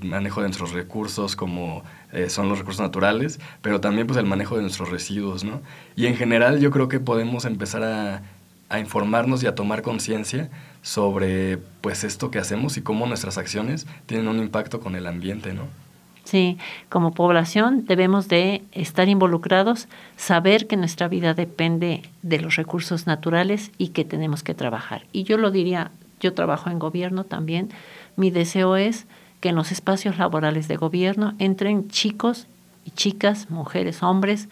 manejo 0.02 0.42
de 0.42 0.48
nuestros 0.48 0.72
recursos 0.72 1.34
como 1.34 1.82
eh, 2.12 2.28
son 2.28 2.48
los 2.48 2.58
recursos 2.58 2.82
naturales, 2.82 3.40
pero 3.62 3.80
también 3.80 4.06
pues 4.06 4.18
el 4.18 4.26
manejo 4.26 4.54
de 4.54 4.62
nuestros 4.62 4.90
residuos, 4.90 5.42
¿no? 5.42 5.60
Y 5.96 6.06
en 6.06 6.16
general 6.16 6.60
yo 6.60 6.70
creo 6.70 6.88
que 6.88 7.00
podemos 7.00 7.46
empezar 7.46 7.82
a, 7.82 8.22
a 8.68 8.78
informarnos 8.78 9.42
y 9.42 9.46
a 9.46 9.54
tomar 9.54 9.82
conciencia 9.82 10.50
sobre 10.87 11.59
pues 11.81 12.05
esto 12.05 12.31
que 12.31 12.38
hacemos 12.38 12.77
y 12.77 12.81
cómo 12.81 13.07
nuestras 13.07 13.38
acciones 13.38 13.88
tienen 14.07 14.29
un 14.29 14.38
impacto 14.38 14.79
con 14.79 14.94
el 14.94 15.09
ambiente, 15.09 15.53
¿no? 15.53 15.64
Sí, 16.22 16.59
como 16.88 17.12
población 17.12 17.87
debemos 17.87 18.29
de 18.29 18.62
estar 18.70 19.09
involucrados, 19.09 19.88
saber 20.16 20.68
que 20.68 20.77
nuestra 20.77 21.09
vida 21.09 21.35
depende 21.35 22.03
de 22.22 22.38
los 22.38 22.55
recursos 22.55 23.09
naturales 23.09 23.72
y 23.79 23.88
que 23.88 24.05
tenemos 24.05 24.44
que 24.44 24.55
trabajar. 24.55 25.07
Y 25.11 25.25
yo 25.25 25.38
lo 25.38 25.51
diría, 25.51 25.90
yo 26.20 26.35
trabajo 26.35 26.70
en 26.70 26.79
gobierno 26.79 27.25
también, 27.25 27.70
mi 28.14 28.31
deseo 28.31 28.77
es 28.77 29.07
que 29.40 29.49
en 29.49 29.57
los 29.57 29.72
espacios 29.72 30.18
laborales 30.18 30.68
de 30.68 30.77
gobierno 30.77 31.35
entren 31.40 31.88
chicos 31.88 32.46
y 32.85 32.92
chicas, 32.92 33.51
mujeres, 33.51 34.05
hombres, 34.05 34.49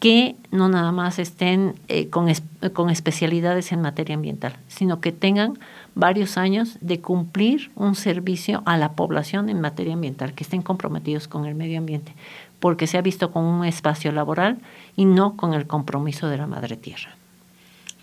que 0.00 0.36
no 0.50 0.68
nada 0.68 0.92
más 0.92 1.18
estén 1.18 1.74
eh, 1.88 2.08
con, 2.08 2.30
con 2.72 2.90
especialidades 2.90 3.72
en 3.72 3.80
materia 3.80 4.14
ambiental, 4.14 4.56
sino 4.68 5.00
que 5.00 5.12
tengan 5.12 5.58
varios 5.94 6.38
años 6.38 6.78
de 6.80 7.00
cumplir 7.00 7.70
un 7.74 7.94
servicio 7.94 8.62
a 8.64 8.76
la 8.76 8.92
población 8.92 9.48
en 9.48 9.60
materia 9.60 9.94
ambiental, 9.94 10.34
que 10.34 10.44
estén 10.44 10.62
comprometidos 10.62 11.26
con 11.26 11.46
el 11.46 11.54
medio 11.54 11.78
ambiente, 11.78 12.14
porque 12.60 12.86
se 12.86 12.98
ha 12.98 13.02
visto 13.02 13.32
con 13.32 13.44
un 13.44 13.64
espacio 13.64 14.12
laboral 14.12 14.58
y 14.94 15.04
no 15.04 15.36
con 15.36 15.54
el 15.54 15.66
compromiso 15.66 16.28
de 16.28 16.36
la 16.36 16.46
madre 16.46 16.76
tierra. 16.76 17.16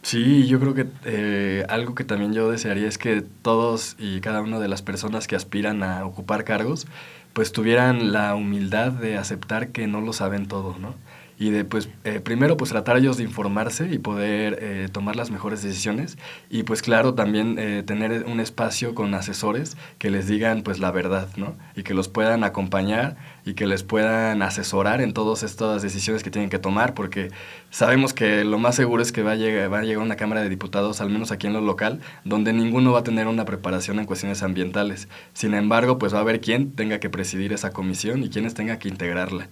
Sí, 0.01 0.45
yo 0.45 0.60
creo 0.60 0.75
que 0.75 0.86
eh, 1.05 1.65
algo 1.67 1.95
que 1.95 2.03
también 2.03 2.31
yo 2.34 2.51
desearía 2.51 2.88
es 2.88 2.99
que 2.99 3.23
todos 3.41 3.95
y 3.97 4.19
cada 4.19 4.41
una 4.41 4.60
de 4.60 4.67
las 4.67 4.84
personas 4.84 5.25
que 5.25 5.36
aspiran 5.36 5.81
a 5.81 6.05
ocupar 6.05 6.43
cargos, 6.43 6.86
pues 7.34 7.51
tuvieran 7.51 8.12
la 8.12 8.36
humildad 8.36 8.91
de 8.91 9.17
aceptar 9.17 9.69
que 9.69 9.88
no 9.88 10.01
lo 10.01 10.13
saben 10.13 10.47
todo, 10.47 10.77
¿no? 10.77 10.93
Y 11.38 11.50
de 11.50 11.65
pues 11.65 11.89
eh, 12.04 12.19
primero 12.19 12.58
pues 12.58 12.71
tratar 12.71 12.98
ellos 12.98 13.17
de 13.17 13.24
informarse 13.24 13.89
y 13.91 13.98
poder 13.98 14.58
eh, 14.62 14.89
tomar 14.91 15.15
las 15.15 15.32
mejores 15.32 15.62
decisiones 15.62 16.17
y 16.50 16.63
pues 16.63 16.82
claro 16.82 17.13
también 17.13 17.58
eh, 17.60 17.84
tener 17.86 18.26
un 18.26 18.39
espacio 18.39 18.95
con 18.95 19.13
asesores 19.13 19.76
que 19.98 20.10
les 20.10 20.28
digan 20.28 20.62
pues 20.62 20.80
la 20.80 20.91
verdad 20.91 21.28
no 21.36 21.56
y 21.76 21.84
que 21.84 21.93
los 21.93 22.08
puedan 22.08 22.43
acompañar 22.43 23.17
y 23.45 23.54
que 23.54 23.67
les 23.67 23.84
puedan 23.84 24.41
asesorar 24.41 25.02
en 25.02 25.13
todas 25.13 25.43
estas 25.43 25.82
decisiones 25.82 26.24
que 26.24 26.32
tienen 26.32 26.50
que 26.50 26.60
tomar 26.60 26.93
porque 26.93 27.32
sabemos 27.69 28.13
que 28.13 28.43
lo 28.45 28.58
más 28.58 28.76
seguro 28.76 29.02
es 29.02 29.12
que 29.12 29.21
va 29.21 29.32
a 29.32 29.36
llegar 29.36 29.71
va 29.71 29.80
a 29.80 29.84
llegar 29.84 30.04
una 30.04 30.15
cámara 30.15 30.41
de 30.41 30.50
diputados 30.50 31.02
al 31.02 31.10
menos 31.10 31.32
aquí 31.32 31.48
en 31.48 31.54
lo 31.54 31.62
local 31.62 32.00
donde 32.24 32.54
ninguno 32.54 32.93
va 32.93 33.00
a 33.00 33.04
tener 33.04 33.28
una 33.28 33.45
preparación 33.45 34.00
en 34.00 34.06
cuestiones 34.06 34.41
ambientales. 34.43 35.10
Sin 35.34 35.54
embargo 35.54 35.98
pues 36.00 36.13
va 36.13 36.19
a 36.19 36.21
haber 36.21 36.39
quien 36.39 36.71
tenga 36.71 37.00
que 37.00 37.10
presidir 37.10 37.52
esa 37.52 37.71
comisión 37.71 38.24
y 38.24 38.30
quienes 38.30 38.54
tenga 38.54 38.80
que 38.80 38.88
integrarla 38.88 39.50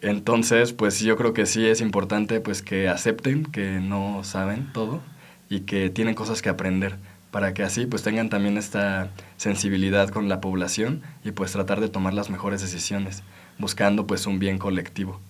entonces, 0.00 0.72
pues 0.72 1.00
yo 1.00 1.16
creo 1.16 1.32
que 1.32 1.46
sí 1.46 1.66
es 1.66 1.80
importante 1.80 2.40
pues 2.40 2.62
que 2.62 2.88
acepten 2.88 3.44
que 3.44 3.80
no 3.80 4.22
saben 4.24 4.72
todo 4.72 5.00
y 5.48 5.60
que 5.60 5.90
tienen 5.90 6.14
cosas 6.14 6.42
que 6.42 6.48
aprender 6.48 6.96
para 7.30 7.52
que 7.54 7.62
así 7.62 7.86
pues 7.86 8.02
tengan 8.02 8.30
también 8.30 8.56
esta 8.56 9.10
sensibilidad 9.36 10.08
con 10.08 10.28
la 10.28 10.40
población 10.40 11.02
y 11.24 11.32
pues 11.32 11.52
tratar 11.52 11.80
de 11.80 11.88
tomar 11.88 12.14
las 12.14 12.30
mejores 12.30 12.60
decisiones, 12.60 13.22
buscando 13.58 14.06
pues 14.06 14.26
un 14.26 14.38
bien 14.38 14.58
colectivo. 14.58 15.20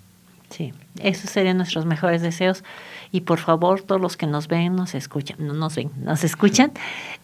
Sí, 0.51 0.73
esos 1.03 1.31
serían 1.31 1.59
nuestros 1.59 1.85
mejores 1.85 2.23
deseos. 2.23 2.65
Y 3.13 3.23
por 3.23 3.39
favor 3.39 3.83
todos 3.83 4.01
los 4.01 4.17
que 4.17 4.27
nos 4.27 4.49
ven, 4.49 4.77
nos 4.77 4.95
escuchan, 4.95 5.37
no 5.41 5.53
nos 5.53 5.77
ven, 5.77 5.91
nos 6.01 6.25
escuchan, 6.25 6.73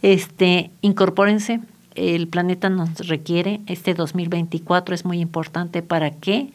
este, 0.03 0.71
incorpórense, 0.83 1.61
el 1.95 2.29
planeta 2.29 2.69
nos 2.69 3.07
requiere, 3.07 3.61
este 3.67 3.95
2024 3.95 4.95
es 4.95 5.05
muy 5.05 5.21
importante. 5.21 5.83
Para 5.83 6.11
que 6.11 6.53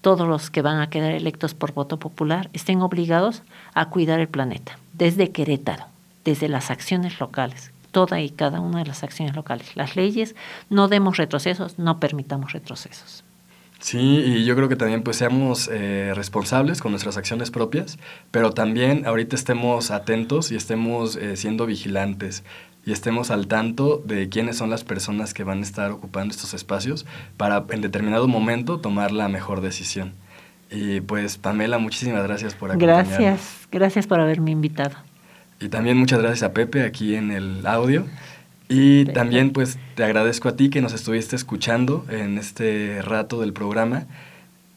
todos 0.00 0.28
los 0.28 0.50
que 0.50 0.62
van 0.62 0.80
a 0.80 0.90
quedar 0.90 1.12
electos 1.12 1.54
por 1.54 1.72
voto 1.72 1.98
popular 1.98 2.50
estén 2.52 2.82
obligados 2.82 3.42
a 3.74 3.90
cuidar 3.90 4.20
el 4.20 4.28
planeta, 4.28 4.78
desde 4.92 5.30
Querétaro, 5.30 5.86
desde 6.24 6.48
las 6.48 6.70
acciones 6.70 7.20
locales, 7.20 7.72
toda 7.90 8.20
y 8.20 8.30
cada 8.30 8.60
una 8.60 8.78
de 8.78 8.86
las 8.86 9.02
acciones 9.02 9.34
locales. 9.34 9.76
Las 9.76 9.96
leyes, 9.96 10.34
no 10.70 10.88
demos 10.88 11.16
retrocesos, 11.16 11.78
no 11.78 11.98
permitamos 11.98 12.52
retrocesos. 12.52 13.24
Sí, 13.80 13.98
y 13.98 14.44
yo 14.44 14.56
creo 14.56 14.68
que 14.68 14.74
también 14.74 15.02
pues 15.02 15.18
seamos 15.18 15.70
eh, 15.72 16.12
responsables 16.14 16.80
con 16.80 16.90
nuestras 16.90 17.16
acciones 17.16 17.52
propias, 17.52 17.98
pero 18.32 18.52
también 18.52 19.06
ahorita 19.06 19.36
estemos 19.36 19.92
atentos 19.92 20.50
y 20.50 20.56
estemos 20.56 21.14
eh, 21.14 21.36
siendo 21.36 21.64
vigilantes 21.64 22.42
y 22.88 22.92
estemos 22.92 23.30
al 23.30 23.48
tanto 23.48 24.02
de 24.06 24.30
quiénes 24.30 24.56
son 24.56 24.70
las 24.70 24.82
personas 24.82 25.34
que 25.34 25.44
van 25.44 25.58
a 25.58 25.60
estar 25.60 25.90
ocupando 25.90 26.32
estos 26.32 26.54
espacios 26.54 27.04
para 27.36 27.62
en 27.68 27.82
determinado 27.82 28.28
momento 28.28 28.80
tomar 28.80 29.12
la 29.12 29.28
mejor 29.28 29.60
decisión. 29.60 30.14
Y 30.70 31.02
pues 31.02 31.36
Pamela, 31.36 31.76
muchísimas 31.76 32.22
gracias 32.22 32.54
por 32.54 32.70
acompañarnos. 32.70 33.18
Gracias, 33.18 33.68
gracias 33.70 34.06
por 34.06 34.20
haberme 34.20 34.52
invitado. 34.52 34.96
Y 35.60 35.68
también 35.68 35.98
muchas 35.98 36.20
gracias 36.20 36.44
a 36.44 36.54
Pepe 36.54 36.82
aquí 36.82 37.14
en 37.14 37.30
el 37.30 37.66
audio. 37.66 38.06
Y 38.70 39.04
también 39.04 39.50
pues 39.50 39.78
te 39.94 40.04
agradezco 40.04 40.48
a 40.48 40.56
ti 40.56 40.70
que 40.70 40.80
nos 40.80 40.94
estuviste 40.94 41.36
escuchando 41.36 42.06
en 42.08 42.38
este 42.38 43.02
rato 43.02 43.38
del 43.42 43.52
programa. 43.52 44.06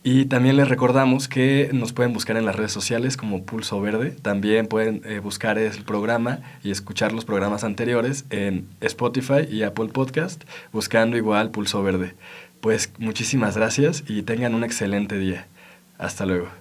Y 0.03 0.25
también 0.25 0.57
les 0.57 0.67
recordamos 0.67 1.27
que 1.27 1.69
nos 1.73 1.93
pueden 1.93 2.11
buscar 2.11 2.35
en 2.35 2.45
las 2.45 2.55
redes 2.55 2.71
sociales 2.71 3.17
como 3.17 3.43
Pulso 3.43 3.79
Verde. 3.81 4.09
También 4.09 4.65
pueden 4.65 5.03
eh, 5.05 5.19
buscar 5.19 5.59
el 5.59 5.83
programa 5.83 6.39
y 6.63 6.71
escuchar 6.71 7.13
los 7.13 7.23
programas 7.23 7.63
anteriores 7.63 8.25
en 8.31 8.67
Spotify 8.81 9.47
y 9.47 9.61
Apple 9.61 9.89
Podcast, 9.89 10.43
buscando 10.71 11.17
igual 11.17 11.51
Pulso 11.51 11.83
Verde. 11.83 12.15
Pues 12.61 12.91
muchísimas 12.97 13.55
gracias 13.55 14.03
y 14.07 14.23
tengan 14.23 14.55
un 14.55 14.63
excelente 14.63 15.19
día. 15.19 15.45
Hasta 15.99 16.25
luego. 16.25 16.60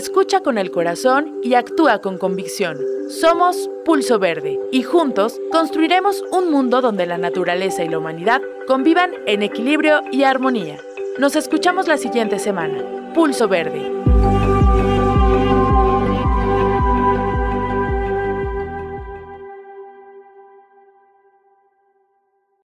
Escucha 0.00 0.40
con 0.40 0.56
el 0.56 0.70
corazón 0.70 1.40
y 1.42 1.52
actúa 1.52 2.00
con 2.00 2.16
convicción. 2.16 2.78
Somos 3.10 3.68
Pulso 3.84 4.18
Verde 4.18 4.58
y 4.72 4.82
juntos 4.82 5.38
construiremos 5.52 6.24
un 6.32 6.50
mundo 6.50 6.80
donde 6.80 7.04
la 7.04 7.18
naturaleza 7.18 7.84
y 7.84 7.90
la 7.90 7.98
humanidad 7.98 8.40
convivan 8.66 9.10
en 9.26 9.42
equilibrio 9.42 10.00
y 10.10 10.22
armonía. 10.22 10.78
Nos 11.18 11.36
escuchamos 11.36 11.86
la 11.86 11.98
siguiente 11.98 12.38
semana. 12.38 13.12
Pulso 13.12 13.46
Verde 13.46 13.92